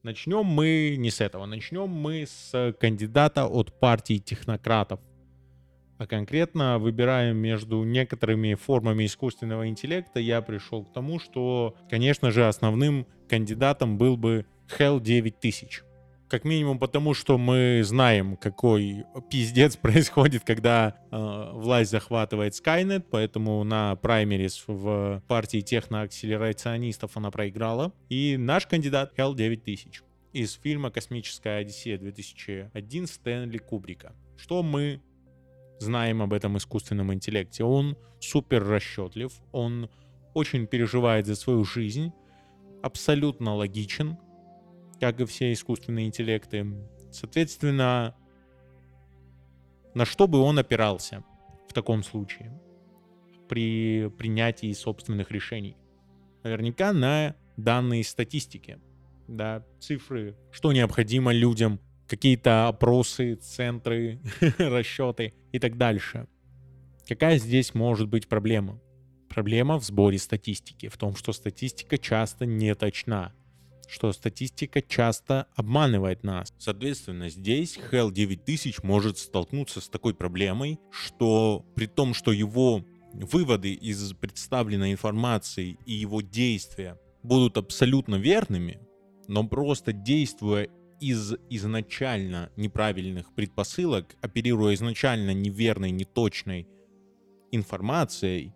начнем 0.03 0.45
мы 0.45 0.93
не 0.95 1.09
с 1.09 1.21
этого, 1.21 1.47
начнем 1.47 1.89
мы 1.89 2.27
с 2.27 2.75
кандидата 2.79 3.47
от 3.47 3.79
партии 3.79 4.19
технократов. 4.19 4.99
А 5.97 6.05
конкретно 6.05 6.77
выбирая 6.77 7.33
между 7.33 7.83
некоторыми 7.83 8.53
формами 8.53 9.07
искусственного 9.07 9.67
интеллекта, 9.67 10.19
я 10.19 10.43
пришел 10.43 10.85
к 10.85 10.93
тому, 10.93 11.17
что, 11.17 11.75
конечно 11.89 12.29
же, 12.29 12.47
основным 12.47 13.07
кандидатом 13.27 13.97
был 13.97 14.17
бы 14.17 14.45
Hell 14.77 15.01
9000. 15.01 15.94
Как 16.27 16.43
минимум 16.43 16.79
потому, 16.79 17.13
что 17.13 17.37
мы 17.37 17.81
знаем, 17.83 18.35
какой 18.37 19.05
пиздец 19.29 19.75
происходит, 19.77 20.43
когда 20.43 20.95
э, 21.11 21.51
власть 21.53 21.91
захватывает 21.91 22.53
Skynet, 22.53 23.05
поэтому 23.11 23.63
на 23.63 23.95
праймерис 23.95 24.63
в 24.67 25.21
партии 25.27 25.61
техноакселерационистов 25.61 27.15
она 27.15 27.29
проиграла. 27.29 27.93
И 28.09 28.37
наш 28.37 28.65
кандидат 28.65 29.13
Hell 29.17 29.35
9000 29.35 30.01
из 30.33 30.53
фильма 30.53 30.91
«Космическая 30.91 31.57
Одиссея» 31.59 31.97
2001 31.97 33.07
Стэнли 33.07 33.57
Кубрика. 33.57 34.13
Что 34.35 34.63
мы 34.63 35.01
знаем 35.79 36.21
об 36.21 36.33
этом 36.33 36.57
искусственном 36.57 37.13
интеллекте? 37.13 37.63
Он 37.63 37.95
супер 38.19 38.67
расчетлив, 38.67 39.31
он 39.51 39.89
очень 40.33 40.67
переживает 40.67 41.25
за 41.25 41.35
свою 41.35 41.63
жизнь, 41.63 42.11
абсолютно 42.83 43.55
логичен, 43.55 44.17
как 45.05 45.19
и 45.19 45.25
все 45.25 45.53
искусственные 45.53 46.07
интеллекты. 46.07 46.65
Соответственно, 47.11 48.15
на 49.93 50.03
что 50.03 50.27
бы 50.27 50.39
он 50.39 50.57
опирался 50.57 51.23
в 51.69 51.73
таком 51.73 52.01
случае 52.01 52.59
при 53.47 54.09
принятии 54.17 54.73
собственных 54.73 55.29
решений? 55.29 55.77
Наверняка 56.41 56.91
на 56.91 57.35
данные 57.55 58.03
статистики, 58.03 58.79
да, 59.27 59.63
цифры, 59.79 60.35
что 60.51 60.73
необходимо 60.73 61.31
людям, 61.31 61.79
какие-то 62.07 62.67
опросы, 62.67 63.35
центры, 63.35 64.19
расчеты 64.57 65.35
и 65.51 65.59
так 65.59 65.77
дальше. 65.77 66.27
Какая 67.07 67.37
здесь 67.37 67.75
может 67.75 68.09
быть 68.09 68.27
проблема? 68.27 68.81
Проблема 69.29 69.77
в 69.79 69.83
сборе 69.83 70.17
статистики, 70.17 70.87
в 70.87 70.97
том, 70.97 71.15
что 71.15 71.31
статистика 71.31 71.99
часто 71.99 72.47
не 72.47 72.73
точна 72.73 73.35
что 73.89 74.11
статистика 74.13 74.81
часто 74.81 75.47
обманывает 75.55 76.23
нас. 76.23 76.53
Соответственно, 76.57 77.29
здесь 77.29 77.77
Hell 77.91 78.11
9000 78.11 78.83
может 78.83 79.17
столкнуться 79.17 79.81
с 79.81 79.89
такой 79.89 80.13
проблемой, 80.13 80.79
что 80.91 81.65
при 81.75 81.87
том, 81.87 82.13
что 82.13 82.31
его 82.31 82.85
выводы 83.13 83.73
из 83.73 84.13
представленной 84.13 84.91
информации 84.91 85.77
и 85.85 85.93
его 85.93 86.21
действия 86.21 86.99
будут 87.23 87.57
абсолютно 87.57 88.15
верными, 88.15 88.79
но 89.27 89.47
просто 89.47 89.93
действуя 89.93 90.69
из 90.99 91.33
изначально 91.49 92.51
неправильных 92.55 93.33
предпосылок, 93.33 94.15
оперируя 94.21 94.73
изначально 94.75 95.33
неверной, 95.33 95.91
неточной 95.91 96.67
информацией, 97.51 98.53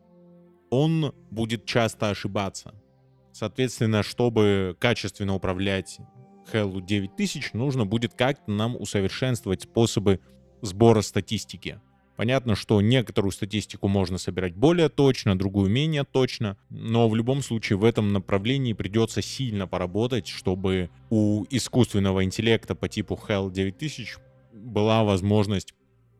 он 0.69 1.13
будет 1.31 1.65
часто 1.65 2.09
ошибаться. 2.09 2.73
Соответственно, 3.31 4.03
чтобы 4.03 4.75
качественно 4.79 5.35
управлять 5.35 5.99
Hell 6.51 6.81
9000, 6.81 7.53
нужно 7.53 7.85
будет 7.85 8.13
как-то 8.13 8.51
нам 8.51 8.75
усовершенствовать 8.75 9.63
способы 9.63 10.19
сбора 10.61 11.01
статистики. 11.01 11.79
Понятно, 12.19 12.55
что 12.55 12.81
некоторую 12.81 13.31
статистику 13.31 13.87
можно 13.87 14.17
собирать 14.17 14.53
более 14.53 14.89
точно, 14.89 15.39
другую 15.39 15.71
менее 15.71 16.03
точно, 16.03 16.57
но 16.69 17.07
в 17.07 17.15
любом 17.15 17.41
случае 17.41 17.77
в 17.77 17.85
этом 17.85 18.11
направлении 18.11 18.73
придется 18.73 19.21
сильно 19.21 19.67
поработать, 19.67 20.27
чтобы 20.27 20.89
у 21.09 21.45
искусственного 21.49 22.25
интеллекта 22.25 22.75
по 22.75 22.89
типу 22.89 23.17
Hell 23.25 23.49
9000 23.51 24.17
была 24.51 25.05
возможность 25.05 25.73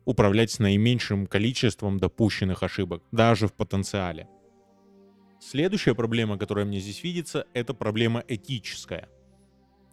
управлять 0.06 0.50
с 0.50 0.58
наименьшим 0.58 1.26
количеством 1.26 1.98
допущенных 1.98 2.62
ошибок, 2.62 3.02
даже 3.12 3.46
в 3.46 3.52
потенциале. 3.52 4.26
Следующая 5.40 5.94
проблема, 5.94 6.36
которая 6.36 6.66
мне 6.66 6.80
здесь 6.80 7.02
видится, 7.02 7.46
это 7.54 7.72
проблема 7.72 8.22
этическая. 8.28 9.08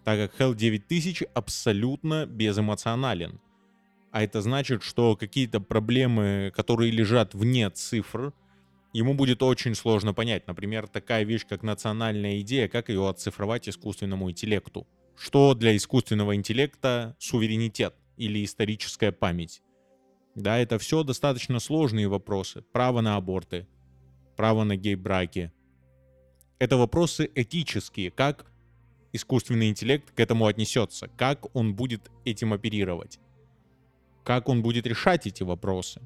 Так 0.04 0.32
как 0.32 0.42
Hell 0.42 0.56
9000 0.56 1.24
абсолютно 1.34 2.26
безэмоционален. 2.26 3.40
А 4.12 4.24
это 4.24 4.42
значит, 4.42 4.84
что 4.84 5.16
какие-то 5.16 5.62
проблемы, 5.62 6.52
которые 6.56 6.92
лежат 6.92 7.34
вне 7.34 7.70
цифр, 7.70 8.34
ему 8.92 9.14
будет 9.14 9.42
очень 9.42 9.74
сложно 9.74 10.14
понять. 10.14 10.48
Например, 10.48 10.88
такая 10.88 11.24
вещь, 11.24 11.46
как 11.48 11.64
национальная 11.64 12.42
идея, 12.42 12.68
как 12.68 12.90
ее 12.90 13.08
оцифровать 13.08 13.70
искусственному 13.70 14.30
интеллекту. 14.30 14.86
Что 15.16 15.54
для 15.54 15.76
искусственного 15.76 16.36
интеллекта 16.36 17.16
суверенитет 17.20 17.96
или 18.18 18.44
историческая 18.44 19.12
память? 19.12 19.62
Да, 20.36 20.58
это 20.58 20.78
все 20.78 21.04
достаточно 21.04 21.60
сложные 21.60 22.08
вопросы. 22.08 22.64
Право 22.72 23.02
на 23.02 23.16
аборты, 23.16 23.68
право 24.38 24.64
на 24.64 24.78
гей-браки. 24.78 25.52
Это 26.60 26.78
вопросы 26.78 27.30
этические, 27.36 28.12
как 28.12 28.46
искусственный 29.12 29.70
интеллект 29.70 30.12
к 30.12 30.20
этому 30.20 30.46
отнесется, 30.46 31.10
как 31.18 31.54
он 31.56 31.76
будет 31.76 32.10
этим 32.24 32.54
оперировать, 32.54 33.20
как 34.24 34.48
он 34.48 34.62
будет 34.62 34.88
решать 34.88 35.28
эти 35.28 35.44
вопросы. 35.44 36.02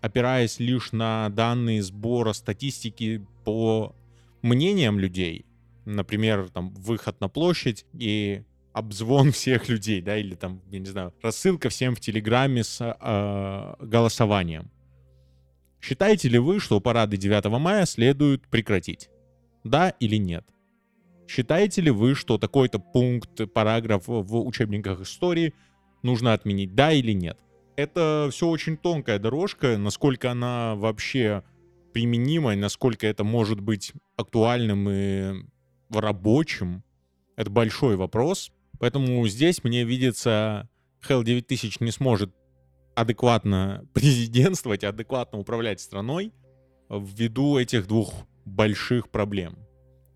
Опираясь 0.00 0.58
лишь 0.58 0.92
на 0.92 1.28
данные 1.30 1.82
сбора 1.82 2.32
статистики 2.32 3.24
по 3.44 3.94
мнениям 4.42 4.98
людей, 4.98 5.46
например, 5.84 6.48
там 6.50 6.70
выход 6.74 7.20
на 7.20 7.28
площадь 7.28 7.86
и 7.92 8.42
обзвон 8.72 9.32
всех 9.32 9.68
людей, 9.68 10.02
да, 10.02 10.16
или 10.16 10.34
там, 10.34 10.60
я 10.70 10.78
не 10.78 10.86
знаю, 10.86 11.14
рассылка 11.22 11.68
всем 11.68 11.94
в 11.94 12.00
Телеграме 12.00 12.64
с 12.64 12.80
э, 12.80 13.74
голосованием. 13.84 14.70
Считаете 15.82 16.28
ли 16.28 16.38
вы, 16.38 16.60
что 16.60 16.80
парады 16.80 17.16
9 17.16 17.44
мая 17.58 17.86
следует 17.86 18.46
прекратить? 18.46 19.10
Да 19.64 19.90
или 19.98 20.16
нет? 20.16 20.46
Считаете 21.26 21.82
ли 21.82 21.90
вы, 21.90 22.14
что 22.14 22.38
такой-то 22.38 22.78
пункт, 22.78 23.52
параграф 23.52 24.04
в 24.06 24.46
учебниках 24.46 25.00
истории 25.00 25.54
нужно 26.04 26.34
отменить? 26.34 26.76
Да 26.76 26.92
или 26.92 27.12
нет? 27.12 27.38
Это 27.74 28.28
все 28.30 28.48
очень 28.48 28.76
тонкая 28.76 29.18
дорожка, 29.18 29.76
насколько 29.76 30.30
она 30.30 30.76
вообще 30.76 31.42
применима, 31.92 32.54
насколько 32.54 33.06
это 33.06 33.24
может 33.24 33.60
быть 33.60 33.92
актуальным 34.16 34.88
и 34.88 35.34
рабочим. 35.90 36.84
Это 37.34 37.50
большой 37.50 37.96
вопрос. 37.96 38.52
Поэтому 38.78 39.26
здесь 39.26 39.64
мне 39.64 39.82
видится, 39.84 40.68
Hell 41.08 41.24
9000 41.24 41.80
не 41.80 41.90
сможет 41.90 42.32
адекватно 42.94 43.86
президентствовать, 43.94 44.84
адекватно 44.84 45.38
управлять 45.38 45.80
страной 45.80 46.32
ввиду 46.88 47.58
этих 47.58 47.86
двух 47.86 48.12
больших 48.44 49.08
проблем. 49.10 49.58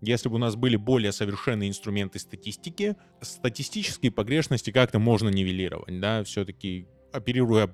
Если 0.01 0.29
бы 0.29 0.35
у 0.35 0.39
нас 0.39 0.55
были 0.55 0.75
более 0.75 1.11
совершенные 1.11 1.69
инструменты 1.69 2.19
статистики, 2.19 2.95
статистические 3.21 4.11
погрешности 4.11 4.71
как-то 4.71 4.99
можно 4.99 5.29
нивелировать, 5.29 5.99
да, 5.99 6.23
все-таки 6.23 6.87
оперируя 7.11 7.73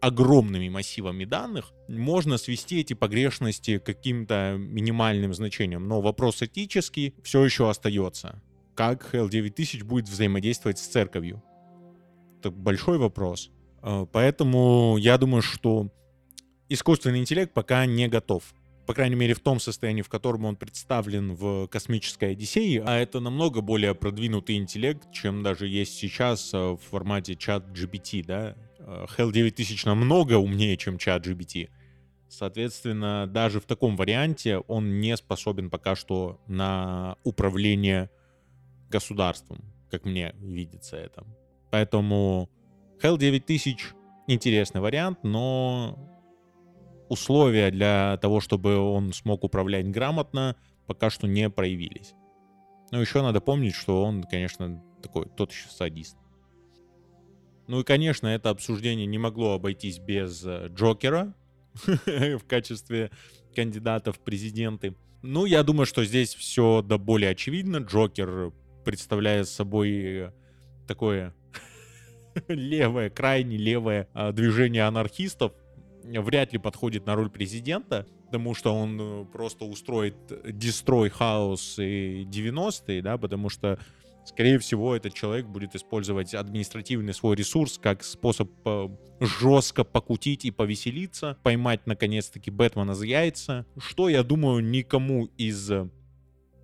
огромными 0.00 0.68
массивами 0.68 1.24
данных, 1.24 1.72
можно 1.88 2.38
свести 2.38 2.80
эти 2.80 2.94
погрешности 2.94 3.78
к 3.78 3.84
каким-то 3.84 4.56
минимальным 4.58 5.34
значениям. 5.34 5.88
Но 5.88 6.00
вопрос 6.00 6.42
этический 6.42 7.14
все 7.24 7.44
еще 7.44 7.68
остается. 7.68 8.40
Как 8.76 9.12
Hell 9.12 9.28
9000 9.28 9.82
будет 9.82 10.08
взаимодействовать 10.08 10.78
с 10.78 10.86
церковью? 10.86 11.42
Это 12.38 12.50
большой 12.50 12.98
вопрос. 12.98 13.50
Э, 13.86 14.04
поэтому 14.10 14.96
я 14.98 15.16
думаю, 15.16 15.42
что 15.42 15.88
искусственный 16.68 17.20
интеллект 17.20 17.54
пока 17.54 17.86
не 17.86 18.08
готов. 18.08 18.42
По 18.86 18.94
крайней 18.94 19.16
мере, 19.16 19.34
в 19.34 19.40
том 19.40 19.58
состоянии, 19.58 20.02
в 20.02 20.08
котором 20.08 20.44
он 20.44 20.56
представлен 20.56 21.34
в 21.34 21.66
космической 21.68 22.32
Одиссее, 22.32 22.82
а 22.86 22.96
это 22.96 23.18
намного 23.20 23.60
более 23.60 23.94
продвинутый 23.94 24.56
интеллект, 24.56 25.10
чем 25.12 25.42
даже 25.42 25.66
есть 25.68 25.96
сейчас 25.96 26.52
э, 26.52 26.58
в 26.58 26.78
формате 26.78 27.36
чат 27.36 27.64
GPT, 27.68 28.24
да. 28.24 28.56
Э, 28.80 29.06
Hell 29.16 29.32
9000 29.32 29.84
намного 29.86 30.34
умнее, 30.34 30.76
чем 30.76 30.98
чат 30.98 31.24
GPT. 31.24 31.68
Соответственно, 32.28 33.28
даже 33.28 33.60
в 33.60 33.66
таком 33.66 33.96
варианте 33.96 34.58
он 34.58 34.98
не 34.98 35.16
способен 35.16 35.70
пока 35.70 35.94
что 35.94 36.40
на 36.48 37.16
управление 37.22 38.10
государством, 38.90 39.64
как 39.92 40.04
мне 40.04 40.34
видится 40.40 40.96
это. 40.96 41.24
Поэтому 41.70 42.50
Hell 43.02 43.18
9000 43.18 43.94
интересный 44.26 44.80
вариант, 44.80 45.18
но 45.22 45.98
условия 47.08 47.70
для 47.70 48.18
того, 48.20 48.40
чтобы 48.40 48.76
он 48.76 49.12
смог 49.12 49.44
управлять 49.44 49.88
грамотно, 49.90 50.56
пока 50.86 51.10
что 51.10 51.26
не 51.26 51.50
проявились. 51.50 52.14
Но 52.90 53.00
еще 53.00 53.22
надо 53.22 53.40
помнить, 53.40 53.74
что 53.74 54.02
он, 54.02 54.22
конечно, 54.22 54.82
такой 55.02 55.26
тот 55.36 55.52
еще 55.52 55.68
садист. 55.68 56.16
Ну 57.68 57.80
и, 57.80 57.84
конечно, 57.84 58.28
это 58.28 58.50
обсуждение 58.50 59.06
не 59.06 59.18
могло 59.18 59.54
обойтись 59.54 59.98
без 59.98 60.44
э, 60.44 60.68
Джокера 60.68 61.34
в 61.74 62.44
качестве 62.46 63.10
кандидата 63.54 64.12
в 64.12 64.20
президенты. 64.20 64.94
Ну, 65.22 65.46
я 65.46 65.64
думаю, 65.64 65.86
что 65.86 66.04
здесь 66.04 66.34
все 66.34 66.82
до 66.82 66.98
более 66.98 67.30
очевидно. 67.30 67.78
Джокер 67.78 68.52
представляет 68.84 69.48
собой 69.48 70.30
такое 70.86 71.34
левое, 72.48 73.10
крайне 73.10 73.56
левое 73.56 74.08
а, 74.12 74.32
движение 74.32 74.84
анархистов. 74.84 75.52
Вряд 76.04 76.52
ли 76.52 76.58
подходит 76.58 77.06
на 77.06 77.16
роль 77.16 77.30
президента, 77.30 78.06
потому 78.26 78.54
что 78.54 78.72
он 78.74 78.98
э, 79.00 79.24
просто 79.32 79.64
устроит 79.64 80.14
дестрой, 80.46 81.08
хаос 81.08 81.78
и 81.80 82.24
90-е, 82.30 83.02
да, 83.02 83.18
потому 83.18 83.48
что 83.48 83.78
скорее 84.24 84.58
всего, 84.58 84.94
этот 84.94 85.14
человек 85.14 85.46
будет 85.46 85.74
использовать 85.74 86.34
административный 86.34 87.14
свой 87.14 87.36
ресурс 87.36 87.78
как 87.78 88.04
способ 88.04 88.50
э, 88.64 88.88
жестко 89.20 89.84
покутить 89.84 90.44
и 90.44 90.50
повеселиться, 90.50 91.38
поймать 91.42 91.86
наконец-таки 91.86 92.50
Бэтмена 92.50 92.94
за 92.94 93.06
яйца, 93.06 93.66
что, 93.78 94.08
я 94.08 94.22
думаю, 94.22 94.62
никому 94.64 95.26
из 95.36 95.70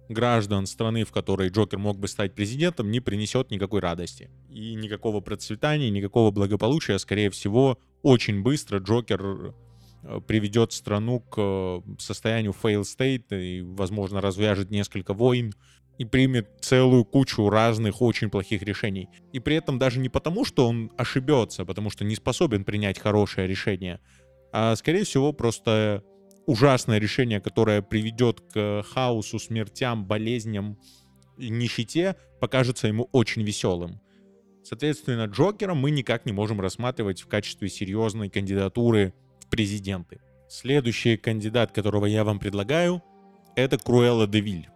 граждан 0.08 0.66
страны, 0.66 1.04
в 1.04 1.12
которой 1.12 1.48
Джокер 1.48 1.78
мог 1.78 1.98
бы 1.98 2.08
стать 2.08 2.34
президентом, 2.34 2.90
не 2.90 3.00
принесет 3.00 3.50
никакой 3.50 3.80
радости. 3.80 4.30
И 4.50 4.74
никакого 4.74 5.20
процветания, 5.20 5.90
никакого 5.90 6.30
благополучия, 6.30 6.98
скорее 6.98 7.30
всего, 7.30 7.78
очень 8.02 8.42
быстро 8.42 8.78
Джокер 8.78 9.54
э, 10.02 10.20
приведет 10.26 10.72
страну 10.72 11.20
к 11.20 11.34
э, 11.38 11.80
состоянию 11.98 12.52
fail 12.52 12.82
state 12.82 13.26
и, 13.30 13.62
возможно, 13.62 14.20
развяжет 14.20 14.70
несколько 14.70 15.14
войн, 15.14 15.54
и 15.98 16.04
примет 16.04 16.48
целую 16.60 17.04
кучу 17.04 17.48
разных 17.48 18.00
очень 18.02 18.30
плохих 18.30 18.62
решений. 18.62 19.08
И 19.32 19.40
при 19.40 19.56
этом 19.56 19.78
даже 19.78 20.00
не 20.00 20.08
потому, 20.08 20.44
что 20.44 20.66
он 20.66 20.90
ошибется, 20.96 21.64
потому 21.64 21.90
что 21.90 22.04
не 22.04 22.16
способен 22.16 22.64
принять 22.64 22.98
хорошее 22.98 23.46
решение, 23.46 24.00
а 24.52 24.74
скорее 24.76 25.04
всего 25.04 25.32
просто 25.32 26.02
ужасное 26.46 26.98
решение, 26.98 27.40
которое 27.40 27.82
приведет 27.82 28.40
к 28.52 28.82
хаосу, 28.82 29.38
смертям, 29.38 30.06
болезням, 30.06 30.78
нищете, 31.36 32.16
покажется 32.40 32.88
ему 32.88 33.08
очень 33.12 33.42
веселым. 33.42 34.00
Соответственно, 34.64 35.24
Джокера 35.24 35.74
мы 35.74 35.90
никак 35.90 36.26
не 36.26 36.32
можем 36.32 36.60
рассматривать 36.60 37.22
в 37.22 37.26
качестве 37.26 37.68
серьезной 37.68 38.28
кандидатуры 38.28 39.12
в 39.40 39.48
президенты. 39.48 40.20
Следующий 40.48 41.16
кандидат, 41.16 41.72
которого 41.72 42.06
я 42.06 42.24
вам 42.24 42.38
предлагаю, 42.38 43.02
это 43.56 43.78
Круэлла 43.78 44.26
Девиль 44.26 44.68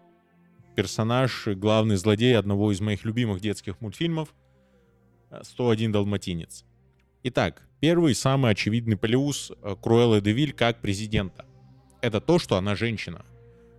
персонаж, 0.76 1.48
главный 1.48 1.96
злодей 1.96 2.38
одного 2.38 2.70
из 2.70 2.80
моих 2.80 3.04
любимых 3.04 3.40
детских 3.40 3.80
мультфильмов 3.80 4.32
101 5.42 5.90
Далматинец. 5.90 6.64
Итак, 7.24 7.66
первый 7.80 8.14
самый 8.14 8.52
очевидный 8.52 8.96
плюс 8.96 9.50
э, 9.50 9.74
Круэллы 9.82 10.20
Девиль 10.20 10.52
как 10.52 10.80
президента. 10.80 11.46
Это 12.00 12.20
то, 12.20 12.38
что 12.38 12.56
она 12.56 12.74
женщина. 12.76 13.24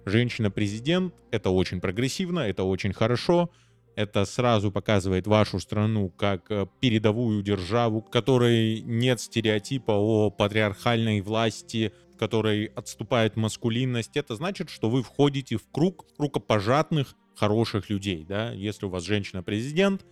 Женщина-президент— 0.05 1.13
это 1.31 1.49
очень 1.49 1.81
прогрессивно, 1.81 2.39
это 2.39 2.63
очень 2.63 2.93
хорошо, 2.93 3.51
это 3.95 4.25
сразу 4.25 4.71
показывает 4.71 5.27
вашу 5.27 5.59
страну 5.59 6.09
как 6.09 6.49
э, 6.51 6.67
передовую 6.79 7.41
державу, 7.43 8.01
которой 8.01 8.81
нет 8.81 9.19
стереотипа 9.19 9.91
о 9.91 10.29
патриархальной 10.29 11.19
власти, 11.21 11.91
которой 12.17 12.65
отступает 12.65 13.35
маскулинность, 13.35 14.15
это 14.15 14.35
значит, 14.35 14.69
что 14.69 14.89
вы 14.89 15.03
входите 15.03 15.57
в 15.57 15.67
круг 15.71 16.05
рукопожатных, 16.17 17.15
хороших 17.35 17.89
людей, 17.89 18.25
да, 18.27 18.51
если 18.51 18.85
у 18.85 18.89
вас 18.89 19.03
женщина-президент, 19.03 20.05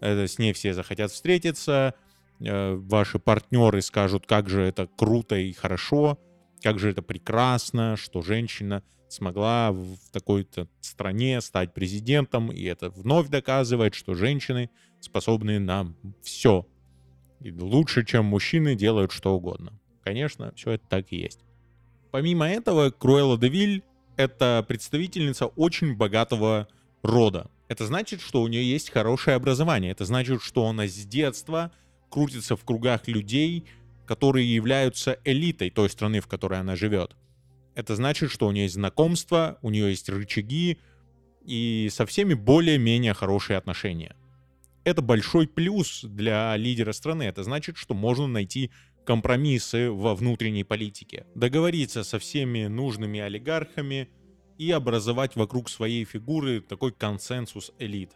это, 0.00 0.26
с 0.26 0.38
ней 0.38 0.52
все 0.52 0.74
захотят 0.74 1.10
встретиться, 1.10 1.94
э, 2.38 2.74
ваши 2.74 3.18
партнеры 3.18 3.82
скажут, 3.82 4.26
как 4.26 4.48
же 4.48 4.62
это 4.62 4.86
круто 4.86 5.36
и 5.36 5.52
хорошо, 5.52 6.18
как 6.62 6.78
же 6.78 6.90
это 6.90 7.02
прекрасно, 7.02 7.96
что 7.96 8.22
женщина 8.22 8.82
смогла 9.08 9.72
в 9.72 9.96
такой-то 10.10 10.68
стране 10.80 11.40
стать 11.40 11.74
президентом, 11.74 12.50
и 12.50 12.62
это 12.64 12.90
вновь 12.90 13.28
доказывает, 13.28 13.94
что 13.94 14.14
женщины 14.14 14.70
способны 15.00 15.58
на 15.58 15.94
все. 16.22 16.66
И 17.40 17.50
лучше, 17.50 18.04
чем 18.04 18.24
мужчины, 18.24 18.74
делают 18.74 19.12
что 19.12 19.34
угодно. 19.34 19.78
Конечно, 20.02 20.52
все 20.56 20.72
это 20.72 20.86
так 20.88 21.06
и 21.10 21.16
есть. 21.16 21.40
Помимо 22.10 22.48
этого, 22.48 22.90
Круэлла 22.90 23.38
Девиль— 23.38 23.82
это 24.16 24.64
представительница 24.66 25.46
очень 25.46 25.96
богатого 25.96 26.68
рода. 27.02 27.50
Это 27.68 27.86
значит, 27.86 28.20
что 28.20 28.42
у 28.42 28.48
нее 28.48 28.68
есть 28.68 28.90
хорошее 28.90 29.36
образование. 29.36 29.92
Это 29.92 30.04
значит, 30.04 30.42
что 30.42 30.66
она 30.66 30.86
с 30.86 30.94
детства 31.06 31.72
крутится 32.10 32.56
в 32.56 32.64
кругах 32.64 33.08
людей, 33.08 33.66
которые 34.12 34.54
являются 34.54 35.18
элитой 35.24 35.70
той 35.70 35.88
страны, 35.88 36.20
в 36.20 36.26
которой 36.26 36.60
она 36.60 36.76
живет. 36.76 37.16
Это 37.74 37.96
значит, 37.96 38.30
что 38.30 38.46
у 38.46 38.52
нее 38.52 38.64
есть 38.64 38.74
знакомства, 38.74 39.58
у 39.62 39.70
нее 39.70 39.88
есть 39.88 40.10
рычаги 40.10 40.76
и 41.46 41.88
со 41.90 42.04
всеми 42.04 42.34
более-менее 42.34 43.14
хорошие 43.14 43.56
отношения. 43.56 44.14
Это 44.84 45.00
большой 45.00 45.48
плюс 45.48 46.04
для 46.04 46.54
лидера 46.58 46.92
страны. 46.92 47.22
Это 47.22 47.42
значит, 47.42 47.78
что 47.78 47.94
можно 47.94 48.26
найти 48.26 48.70
компромиссы 49.06 49.90
во 49.90 50.14
внутренней 50.14 50.64
политике, 50.64 51.24
договориться 51.34 52.04
со 52.04 52.18
всеми 52.18 52.66
нужными 52.66 53.18
олигархами 53.18 54.10
и 54.58 54.70
образовать 54.72 55.36
вокруг 55.36 55.70
своей 55.70 56.04
фигуры 56.04 56.60
такой 56.60 56.92
консенсус 56.92 57.72
элит, 57.78 58.12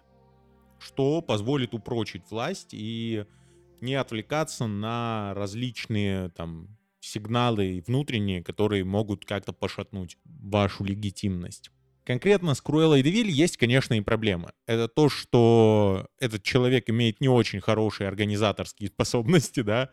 что 0.78 1.22
позволит 1.22 1.72
упрочить 1.72 2.24
власть 2.28 2.74
и 2.74 3.24
не 3.80 3.94
отвлекаться 3.94 4.66
на 4.66 5.32
различные 5.34 6.30
там 6.30 6.76
сигналы 7.00 7.82
внутренние, 7.86 8.42
которые 8.42 8.84
могут 8.84 9.24
как-то 9.24 9.52
пошатнуть 9.52 10.18
вашу 10.24 10.84
легитимность. 10.84 11.70
Конкретно 12.04 12.54
с 12.54 12.60
Круэллой 12.60 13.02
Девиль 13.02 13.30
есть, 13.30 13.56
конечно, 13.56 13.94
и 13.94 14.00
проблемы. 14.00 14.52
Это 14.66 14.86
то, 14.86 15.08
что 15.08 16.06
этот 16.20 16.42
человек 16.44 16.88
имеет 16.88 17.20
не 17.20 17.28
очень 17.28 17.60
хорошие 17.60 18.06
организаторские 18.06 18.88
способности, 18.94 19.60
да, 19.60 19.90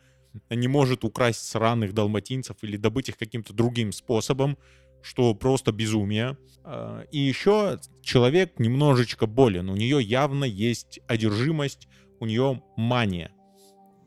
не 0.49 0.67
может 0.67 1.03
украсть 1.03 1.47
сраных 1.47 1.93
далматинцев 1.93 2.57
или 2.61 2.77
добыть 2.77 3.09
их 3.09 3.17
каким-то 3.17 3.53
другим 3.53 3.91
способом, 3.91 4.57
что 5.01 5.33
просто 5.35 5.71
безумие. 5.71 6.37
А, 6.63 7.01
и 7.11 7.19
еще 7.19 7.79
человек 8.01 8.59
немножечко 8.59 9.25
болен. 9.25 9.69
У 9.69 9.75
нее 9.75 10.01
явно 10.01 10.45
есть 10.45 10.99
одержимость, 11.07 11.87
у 12.19 12.25
нее 12.25 12.63
мания. 12.77 13.31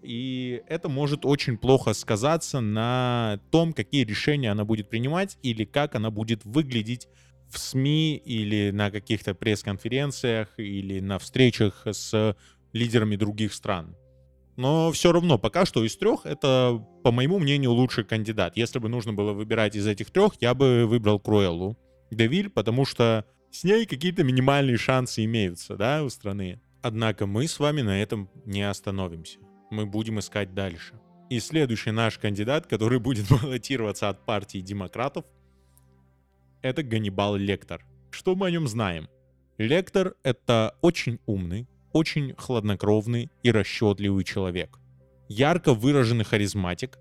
И 0.07 0.63
это 0.69 0.89
может 0.89 1.27
очень 1.27 1.59
плохо 1.59 1.93
сказаться 1.93 2.61
на 2.61 3.41
том, 3.51 3.73
какие 3.73 4.05
решения 4.05 4.53
она 4.53 4.65
будет 4.65 4.89
принимать 4.89 5.37
или 5.43 5.65
как 5.65 5.97
она 5.97 6.13
будет 6.13 6.45
выглядеть 6.45 7.09
в 7.51 7.59
СМИ 7.59 8.17
или 8.17 8.71
на 8.71 8.93
каких-то 8.93 9.35
пресс-конференциях 9.35 10.55
или 10.59 11.01
на 11.01 11.19
встречах 11.19 11.85
с 11.85 12.37
лидерами 12.73 13.17
других 13.17 13.53
стран. 13.53 13.97
Но 14.57 14.93
все 14.93 15.11
равно, 15.11 15.39
пока 15.39 15.67
что 15.67 15.85
из 15.85 15.97
трех 15.97 16.25
это, 16.25 16.81
по 17.03 17.11
моему 17.11 17.41
мнению, 17.41 17.73
лучший 17.73 18.05
кандидат. 18.05 18.57
Если 18.57 18.79
бы 18.79 18.89
нужно 18.89 19.13
было 19.13 19.33
выбирать 19.33 19.75
из 19.75 19.89
этих 19.89 20.13
трех, 20.13 20.35
я 20.41 20.55
бы 20.55 20.87
выбрал 20.87 21.19
Круэллу 21.19 21.77
Девиль, 22.13 22.49
потому 22.49 22.85
что 22.85 23.25
с 23.51 23.65
ней 23.65 23.87
какие-то 23.87 24.23
минимальные 24.23 24.77
шансы 24.77 25.25
имеются, 25.25 25.77
да, 25.77 26.05
у 26.05 26.11
страны. 26.11 26.61
Однако 26.81 27.27
мы 27.27 27.49
с 27.49 27.59
вами 27.59 27.83
на 27.83 28.01
этом 28.01 28.31
не 28.45 28.63
остановимся. 28.63 29.41
Мы 29.71 29.87
будем 29.87 30.19
искать 30.19 30.55
дальше. 30.55 31.01
И 31.29 31.41
следующий 31.41 31.91
наш 31.91 32.19
кандидат, 32.19 32.67
который 32.67 32.99
будет 32.99 33.29
баллотироваться 33.31 34.09
от 34.09 34.25
партии 34.25 34.59
демократов, 34.59 35.25
это 36.63 36.83
Ганнибал 36.83 37.37
Лектор. 37.37 37.85
Что 38.11 38.35
мы 38.35 38.47
о 38.47 38.51
нем 38.51 38.67
знаем? 38.69 39.09
Лектор— 39.59 40.15
это 40.23 40.77
очень 40.83 41.19
умный, 41.27 41.67
очень 41.93 42.35
хладнокровный 42.37 43.31
и 43.43 43.51
расчетливый 43.51 44.25
человек. 44.25 44.79
Ярко 45.29 45.75
выраженный 45.75 46.25
харизматик, 46.25 46.99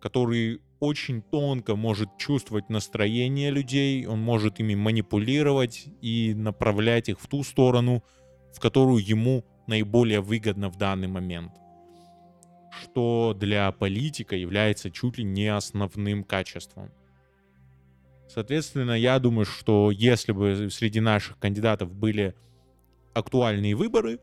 который 0.00 0.60
очень 0.80 1.22
тонко 1.22 1.76
может 1.76 2.18
чувствовать 2.18 2.68
настроение 2.68 3.50
людей, 3.50 4.06
он 4.06 4.20
может 4.20 4.60
ими 4.60 4.74
манипулировать 4.74 5.86
и 6.02 6.34
направлять 6.34 7.08
их 7.08 7.20
в 7.20 7.26
ту 7.26 7.42
сторону, 7.42 8.04
в 8.52 8.60
которую 8.60 9.02
ему 9.04 9.44
наиболее 9.66 10.20
выгодно 10.20 10.68
в 10.68 10.76
данный 10.76 11.08
момент. 11.08 11.52
Что 12.82 13.34
для 13.38 13.70
политика 13.72 14.36
является 14.36 14.90
чуть 14.90 15.18
ли 15.18 15.24
не 15.24 15.48
основным 15.48 16.24
качеством. 16.24 16.90
Соответственно, 18.28 18.92
я 18.92 19.18
думаю, 19.18 19.44
что 19.44 19.90
если 19.90 20.32
бы 20.32 20.68
среди 20.70 21.00
наших 21.00 21.38
кандидатов 21.38 21.94
были 21.94 22.34
актуальные 23.12 23.74
выборы, 23.74 24.18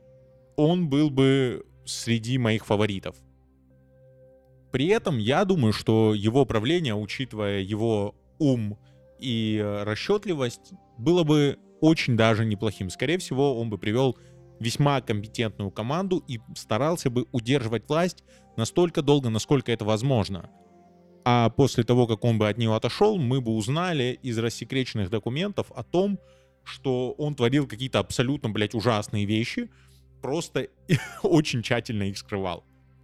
он 0.57 0.89
был 0.89 1.09
бы 1.09 1.65
среди 1.85 2.37
моих 2.37 2.65
фаворитов. 2.65 3.15
При 4.71 4.87
этом 4.87 5.17
я 5.17 5.45
думаю, 5.45 5.73
что 5.73 6.13
его 6.13 6.45
правление, 6.45 6.95
учитывая 6.95 7.59
его 7.59 8.15
ум 8.39 8.77
и 9.19 9.63
расчетливость, 9.85 10.73
было 10.97 11.23
бы 11.23 11.57
очень 11.79 12.15
даже 12.15 12.45
неплохим. 12.45 12.89
Скорее 12.89 13.17
всего, 13.17 13.59
он 13.59 13.69
бы 13.69 13.77
привел 13.77 14.17
весьма 14.61 15.01
компетентную 15.01 15.71
команду 15.71 16.23
и 16.27 16.39
старался 16.55 17.09
бы 17.09 17.25
удерживать 17.31 17.89
власть 17.89 18.23
настолько 18.57 19.01
долго, 19.01 19.29
насколько 19.29 19.71
это 19.71 19.85
возможно. 19.85 20.49
А 21.23 21.49
после 21.49 21.83
того, 21.83 22.07
как 22.07 22.23
он 22.23 22.37
бы 22.37 22.47
от 22.47 22.57
нее 22.57 22.75
отошел, 22.75 23.17
мы 23.17 23.41
бы 23.41 23.51
узнали 23.51 24.19
из 24.23 24.37
рассекреченных 24.37 25.09
документов 25.09 25.71
о 25.75 25.83
том, 25.83 26.19
что 26.63 27.11
он 27.13 27.35
творил 27.35 27.67
какие-то 27.67 27.99
абсолютно, 27.99 28.49
блядь, 28.49 28.75
ужасные 28.75 29.25
вещи, 29.25 29.69
просто 30.21 30.67
очень 31.23 31.63
тщательно 31.63 32.03
их 32.03 32.17
скрывал. 32.17 32.63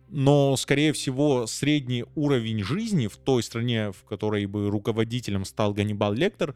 Но, 0.10 0.56
скорее 0.56 0.94
всего, 0.94 1.48
средний 1.48 2.06
уровень 2.16 2.64
жизни 2.64 3.08
в 3.08 3.18
той 3.18 3.44
стране, 3.44 3.92
в 3.92 4.04
которой 4.06 4.46
бы 4.46 4.70
руководителем 4.70 5.44
стал 5.44 5.74
Ганнибал 5.74 6.14
Лектор, 6.14 6.56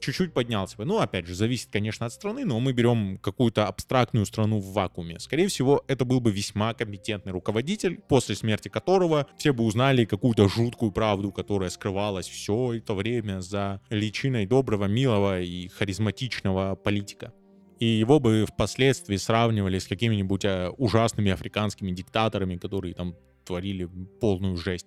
чуть-чуть 0.00 0.32
поднялся 0.32 0.76
бы. 0.76 0.84
Ну, 0.84 0.98
опять 0.98 1.26
же, 1.26 1.34
зависит, 1.34 1.70
конечно, 1.70 2.06
от 2.06 2.12
страны, 2.12 2.44
но 2.44 2.60
мы 2.60 2.72
берем 2.72 3.18
какую-то 3.18 3.66
абстрактную 3.66 4.26
страну 4.26 4.58
в 4.58 4.72
вакууме. 4.72 5.18
Скорее 5.18 5.48
всего, 5.48 5.84
это 5.88 6.04
был 6.04 6.20
бы 6.20 6.30
весьма 6.30 6.74
компетентный 6.74 7.32
руководитель, 7.32 8.00
после 8.08 8.34
смерти 8.34 8.68
которого 8.68 9.26
все 9.38 9.52
бы 9.52 9.64
узнали 9.64 10.04
какую-то 10.04 10.48
жуткую 10.48 10.92
правду, 10.92 11.32
которая 11.32 11.70
скрывалась 11.70 12.28
все 12.28 12.74
это 12.74 12.94
время 12.94 13.40
за 13.40 13.80
личиной 13.90 14.46
доброго, 14.46 14.86
милого 14.86 15.40
и 15.40 15.68
харизматичного 15.68 16.76
политика. 16.76 17.32
И 17.78 17.86
его 17.86 18.20
бы 18.20 18.46
впоследствии 18.46 19.16
сравнивали 19.16 19.78
с 19.78 19.86
какими-нибудь 19.86 20.44
э, 20.44 20.70
ужасными 20.78 21.30
африканскими 21.30 21.90
диктаторами, 21.90 22.56
которые 22.56 22.94
там 22.94 23.14
творили 23.44 23.88
полную 24.20 24.56
жесть. 24.56 24.86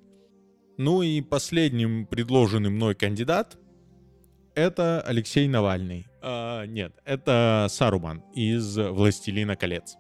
Ну 0.78 1.02
и 1.02 1.22
последним 1.22 2.08
предложенный 2.08 2.69
мной 2.69 2.95
кандидат 2.95 3.58
это 4.55 5.01
Алексей 5.01 5.47
Навальный. 5.47 6.07
А, 6.21 6.65
нет, 6.65 6.93
это 7.05 7.67
Саруман 7.69 8.23
из 8.33 8.77
«Властелина 8.77 9.55
колец». 9.55 9.97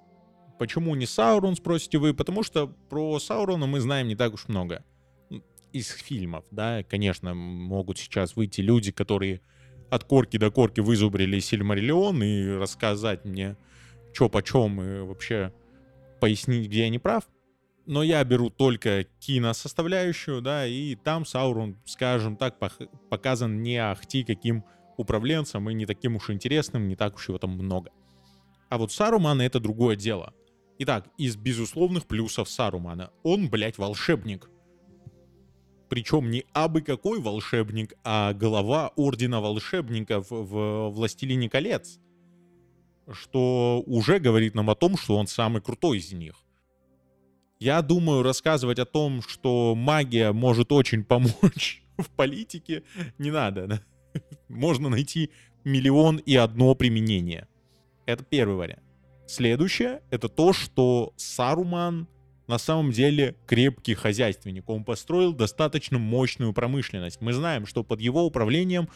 Почему 0.57 0.93
не 0.95 1.05
Саурон, 1.05 1.55
спросите 1.55 1.97
вы? 1.97 2.13
Потому 2.13 2.43
что 2.43 2.67
про 2.67 3.19
Саурона 3.19 3.65
мы 3.65 3.79
знаем 3.79 4.07
не 4.07 4.15
так 4.15 4.33
уж 4.33 4.47
много. 4.47 4.83
Из 5.71 5.87
фильмов, 5.87 6.43
да, 6.51 6.83
конечно, 6.83 7.33
могут 7.33 7.97
сейчас 7.97 8.35
выйти 8.35 8.61
люди, 8.61 8.91
которые 8.91 9.41
от 9.89 10.03
корки 10.03 10.37
до 10.37 10.51
корки 10.51 10.81
вызубрили 10.81 11.39
Сильмариллион 11.39 12.23
и 12.23 12.49
рассказать 12.57 13.23
мне, 13.23 13.55
что 14.13 14.29
почем, 14.29 14.81
и 14.81 15.01
вообще 15.01 15.53
пояснить, 16.19 16.67
где 16.67 16.81
я 16.81 16.89
не 16.89 16.99
прав 16.99 17.23
но 17.89 18.03
я 18.03 18.23
беру 18.23 18.51
только 18.51 19.05
киносоставляющую, 19.19 20.43
да, 20.43 20.67
и 20.67 20.93
там 20.93 21.25
Саурон, 21.25 21.75
скажем 21.85 22.37
так, 22.37 22.59
показан 23.09 23.63
не 23.63 23.77
ахти 23.77 24.23
каким 24.23 24.63
управленцем 24.97 25.67
и 25.71 25.73
не 25.73 25.87
таким 25.87 26.15
уж 26.15 26.29
интересным, 26.29 26.87
не 26.87 26.95
так 26.95 27.15
уж 27.15 27.29
его 27.29 27.39
там 27.39 27.49
много. 27.49 27.89
А 28.69 28.77
вот 28.77 28.91
Сарумана 28.91 29.41
это 29.41 29.59
другое 29.59 29.95
дело. 29.95 30.35
Итак, 30.77 31.07
из 31.17 31.35
безусловных 31.35 32.05
плюсов 32.05 32.47
Сарумана. 32.47 33.09
Он, 33.23 33.49
блядь, 33.49 33.79
волшебник. 33.79 34.51
Причем 35.89 36.29
не 36.29 36.45
абы 36.53 36.81
какой 36.81 37.19
волшебник, 37.19 37.95
а 38.03 38.33
глава 38.33 38.91
Ордена 38.97 39.41
Волшебников 39.41 40.27
в 40.29 40.89
«Властелине 40.89 41.49
колец». 41.49 41.99
Что 43.11 43.81
уже 43.87 44.19
говорит 44.19 44.53
нам 44.53 44.69
о 44.69 44.75
том, 44.75 44.95
что 44.95 45.17
он 45.17 45.25
самый 45.25 45.63
крутой 45.63 45.97
из 45.97 46.13
них. 46.13 46.35
Я 47.59 47.81
думаю, 47.81 48.23
рассказывать 48.23 48.79
о 48.79 48.85
том, 48.85 49.21
что 49.21 49.75
магия 49.75 50.31
может 50.31 50.71
очень 50.71 51.03
помочь 51.03 51.83
в 51.97 52.09
политике, 52.09 52.83
не 53.17 53.31
надо. 53.31 53.81
Можно 54.47 54.87
найти 54.87 55.29
миллион 55.65 56.17
и 56.17 56.37
одно 56.37 56.73
применение. 56.73 57.49
Это 58.05 58.23
первый 58.23 58.55
вариант. 58.55 58.83
Следующее— 59.27 60.01
это 60.09 60.29
то, 60.29 60.53
что 60.53 61.13
Саруман 61.17 62.07
на 62.47 62.57
самом 62.57 62.91
деле 62.91 63.35
крепкий 63.45 63.93
хозяйственник. 63.93 64.69
Он 64.69 64.85
построил 64.85 65.33
достаточно 65.33 65.99
мощную 65.99 66.53
промышленность. 66.53 67.19
Мы 67.19 67.33
знаем, 67.33 67.65
что 67.65 67.83
под 67.83 67.99
его 67.99 68.25
управлением 68.25 68.87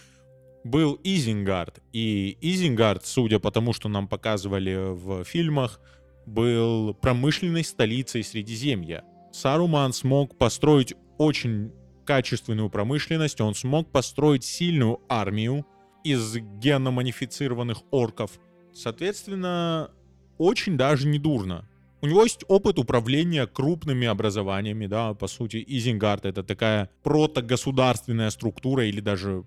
был 0.63 0.97
Изингард. 1.03 1.81
И 1.91 2.37
Изингард, 2.39 3.05
судя 3.05 3.39
по 3.39 3.51
тому, 3.51 3.73
что 3.73 3.89
нам 3.89 4.07
показывали 4.07 4.93
в 4.93 5.25
фильмах, 5.25 5.81
был 6.25 6.93
промышленной 6.93 7.63
столицей 7.63 8.23
Средиземья. 8.23 9.03
Саруман 9.31 9.93
смог 9.93 10.37
построить 10.37 10.93
очень 11.17 11.71
качественную 12.05 12.69
промышленность, 12.69 13.41
он 13.41 13.55
смог 13.55 13.91
построить 13.91 14.43
сильную 14.43 14.99
армию 15.09 15.65
из 16.03 16.35
геноманифицированных 16.35 17.79
орков. 17.91 18.39
Соответственно, 18.73 19.91
очень 20.37 20.77
даже 20.77 21.07
не 21.07 21.19
дурно. 21.19 21.67
У 22.01 22.07
него 22.07 22.23
есть 22.23 22.43
опыт 22.49 22.79
управления 22.79 23.47
крупными 23.47 24.05
образованиями, 24.07 24.87
да, 24.87 25.13
по 25.13 25.27
сути, 25.27 25.63
Изенгард 25.65 26.25
это 26.25 26.43
такая 26.43 26.89
протогосударственная 27.01 28.29
структура 28.29 28.85
или 28.85 28.99
даже 28.99 29.45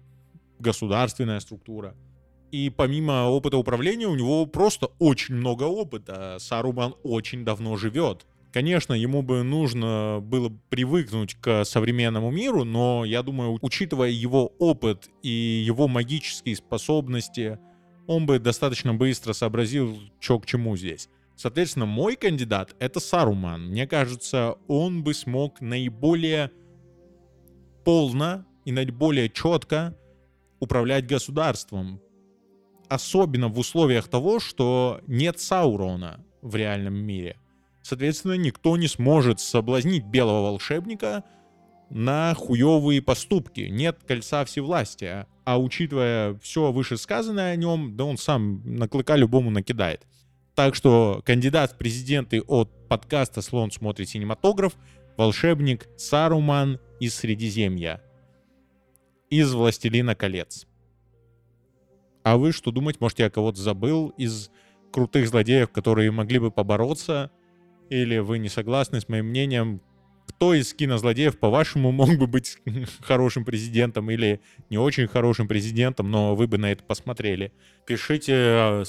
государственная 0.58 1.40
структура. 1.40 1.94
И 2.52 2.70
помимо 2.70 3.28
опыта 3.28 3.56
управления, 3.56 4.06
у 4.06 4.14
него 4.14 4.46
просто 4.46 4.86
очень 4.98 5.34
много 5.34 5.64
опыта. 5.64 6.36
Саруман 6.38 6.94
очень 7.02 7.44
давно 7.44 7.76
живет. 7.76 8.26
Конечно, 8.52 8.94
ему 8.94 9.22
бы 9.22 9.42
нужно 9.42 10.20
было 10.22 10.50
привыкнуть 10.70 11.34
к 11.34 11.64
современному 11.64 12.30
миру, 12.30 12.64
но 12.64 13.04
я 13.04 13.22
думаю, 13.22 13.58
учитывая 13.60 14.08
его 14.08 14.46
опыт 14.58 15.10
и 15.22 15.28
его 15.66 15.88
магические 15.88 16.56
способности, 16.56 17.58
он 18.06 18.24
бы 18.24 18.38
достаточно 18.38 18.94
быстро 18.94 19.34
сообразил, 19.34 19.98
что 20.20 20.38
к 20.38 20.46
чему 20.46 20.76
здесь. 20.76 21.10
Соответственно, 21.36 21.84
мой 21.84 22.16
кандидат— 22.16 22.74
это 22.78 22.98
Саруман. 22.98 23.68
Мне 23.68 23.86
кажется, 23.86 24.56
он 24.68 25.04
бы 25.04 25.12
смог 25.12 25.60
наиболее 25.60 26.50
полно 27.84 28.46
и 28.64 28.72
наиболее 28.72 29.28
четко 29.28 29.94
управлять 30.60 31.06
государством, 31.06 32.00
особенно 32.88 33.48
в 33.48 33.58
условиях 33.58 34.08
того, 34.08 34.40
что 34.40 35.00
нет 35.06 35.40
Саурона 35.40 36.24
в 36.42 36.54
реальном 36.56 36.94
мире. 36.94 37.36
Соответственно, 37.82 38.34
никто 38.34 38.76
не 38.76 38.88
сможет 38.88 39.40
соблазнить 39.40 40.04
белого 40.04 40.50
волшебника 40.50 41.24
на 41.90 42.34
хуевые 42.34 43.00
поступки. 43.00 43.60
Нет 43.60 43.98
кольца 44.06 44.44
всевластия. 44.44 45.26
А 45.44 45.60
учитывая 45.60 46.34
все 46.42 46.72
вышесказанное 46.72 47.52
о 47.52 47.56
нем, 47.56 47.96
да 47.96 48.04
он 48.04 48.18
сам 48.18 48.62
на 48.64 48.88
клыка 48.88 49.14
любому 49.16 49.50
накидает. 49.50 50.04
Так 50.56 50.74
что 50.74 51.22
кандидат 51.24 51.72
в 51.72 51.76
президенты 51.76 52.40
от 52.40 52.88
подкаста 52.88 53.42
«Слон 53.42 53.70
смотрит 53.70 54.08
синематограф» 54.08 54.74
волшебник 55.16 55.86
Саруман 55.96 56.80
из 56.98 57.14
Средиземья. 57.14 58.02
Из 59.30 59.52
«Властелина 59.52 60.14
колец». 60.14 60.66
А 62.26 62.38
вы 62.38 62.50
что 62.50 62.72
думать? 62.72 63.00
Может, 63.00 63.20
я 63.20 63.30
кого-то 63.30 63.60
забыл 63.60 64.08
из 64.16 64.50
крутых 64.90 65.28
злодеев, 65.28 65.70
которые 65.70 66.10
могли 66.10 66.40
бы 66.40 66.50
побороться? 66.50 67.30
Или 67.88 68.18
вы 68.18 68.40
не 68.40 68.48
согласны 68.48 69.00
с 69.00 69.08
моим 69.08 69.26
мнением? 69.26 69.80
Кто 70.26 70.52
из 70.52 70.74
кинозлодеев, 70.74 71.38
по-вашему, 71.38 71.92
мог 71.92 72.18
бы 72.18 72.26
быть 72.26 72.58
хорошим 73.02 73.44
президентом 73.44 74.10
или 74.10 74.40
не 74.70 74.76
очень 74.76 75.06
хорошим 75.06 75.46
президентом, 75.46 76.10
но 76.10 76.34
вы 76.34 76.48
бы 76.48 76.58
на 76.58 76.72
это 76.72 76.82
посмотрели? 76.82 77.52
Пишите, 77.86 78.34
а, 78.34 78.82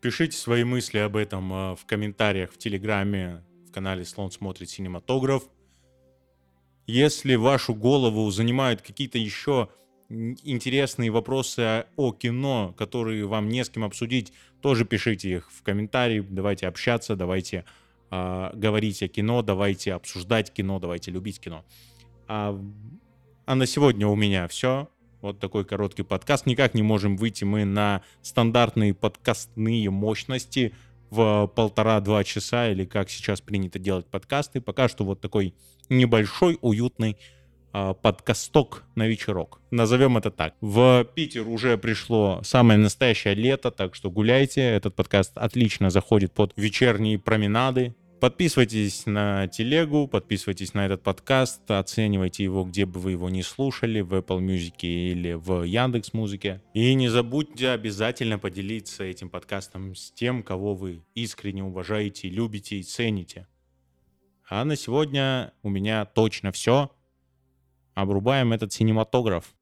пишите 0.00 0.38
свои 0.38 0.64
мысли 0.64 0.96
об 1.00 1.16
этом 1.16 1.52
а, 1.52 1.76
в 1.76 1.84
комментариях 1.84 2.52
в 2.52 2.56
Телеграме, 2.56 3.44
в 3.68 3.70
канале 3.70 4.02
«Слон 4.06 4.30
смотрит 4.30 4.70
синематограф». 4.70 5.42
Если 6.86 7.34
вашу 7.34 7.74
голову 7.74 8.30
занимают 8.30 8.80
какие-то 8.80 9.18
еще 9.18 9.68
интересные 10.08 11.10
вопросы 11.10 11.86
о 11.96 12.12
кино, 12.12 12.74
которые 12.76 13.26
вам 13.26 13.48
не 13.48 13.64
с 13.64 13.70
кем 13.70 13.84
обсудить, 13.84 14.32
тоже 14.60 14.84
пишите 14.84 15.30
их 15.30 15.50
в 15.50 15.62
комментарии, 15.62 16.20
давайте 16.20 16.66
общаться, 16.68 17.16
давайте 17.16 17.64
э, 18.10 18.50
говорить 18.54 19.02
о 19.02 19.08
кино, 19.08 19.42
давайте 19.42 19.94
обсуждать 19.94 20.52
кино, 20.52 20.78
давайте 20.78 21.10
любить 21.10 21.40
кино. 21.40 21.64
А, 22.28 22.58
а 23.46 23.54
на 23.54 23.66
сегодня 23.66 24.06
у 24.06 24.14
меня 24.14 24.48
все. 24.48 24.88
Вот 25.20 25.38
такой 25.38 25.64
короткий 25.64 26.02
подкаст. 26.02 26.44
Никак 26.44 26.74
не 26.74 26.82
можем 26.82 27.16
выйти 27.16 27.44
мы 27.44 27.64
на 27.64 28.02
стандартные 28.20 28.92
подкастные 28.92 29.88
мощности 29.88 30.74
в 31.08 31.50
полтора-два 31.54 32.24
часа, 32.24 32.70
или 32.70 32.84
как 32.84 33.08
сейчас 33.08 33.40
принято 33.40 33.78
делать 33.78 34.06
подкасты. 34.06 34.60
Пока 34.60 34.88
что 34.88 35.04
вот 35.04 35.20
такой 35.20 35.54
небольшой, 35.88 36.58
уютный 36.60 37.16
а, 37.76 37.92
подкасток 37.92 38.84
на 38.94 39.08
вечерок. 39.08 39.60
Назовем 39.72 40.16
это 40.16 40.30
так. 40.30 40.54
В 40.60 41.04
Питер 41.16 41.48
уже 41.48 41.76
пришло 41.76 42.40
самое 42.44 42.78
настоящее 42.78 43.34
лето, 43.34 43.72
так 43.72 43.96
что 43.96 44.12
гуляйте. 44.12 44.60
Этот 44.62 44.94
подкаст 44.94 45.32
отлично 45.34 45.90
заходит 45.90 46.32
под 46.32 46.52
вечерние 46.56 47.18
променады, 47.18 47.96
Подписывайтесь 48.20 49.04
на 49.04 49.48
телегу, 49.48 50.08
подписывайтесь 50.08 50.72
на 50.72 50.86
этот 50.86 51.02
подкаст, 51.02 51.70
оценивайте 51.70 52.42
его, 52.42 52.64
где 52.64 52.86
бы 52.86 52.98
вы 52.98 53.10
его 53.10 53.28
не 53.28 53.42
слушали, 53.42 54.00
в 54.00 54.14
Apple 54.14 54.40
Music 54.40 54.78
или 54.80 55.34
в 55.34 55.64
Яндекс 55.64 56.14
Музыке. 56.14 56.62
И 56.72 56.94
не 56.94 57.08
забудьте 57.08 57.68
обязательно 57.68 58.38
поделиться 58.38 59.04
этим 59.04 59.28
подкастом 59.28 59.94
с 59.94 60.10
тем, 60.10 60.42
кого 60.42 60.74
вы 60.74 61.02
искренне 61.14 61.64
уважаете, 61.64 62.30
любите 62.30 62.76
и 62.76 62.82
цените. 62.82 63.46
А 64.48 64.64
на 64.64 64.76
сегодня 64.76 65.52
у 65.62 65.68
меня 65.68 66.06
точно 66.06 66.50
все. 66.50 66.92
Обрубаем 67.94 68.52
этот 68.52 68.72
синематограф. 68.72 69.54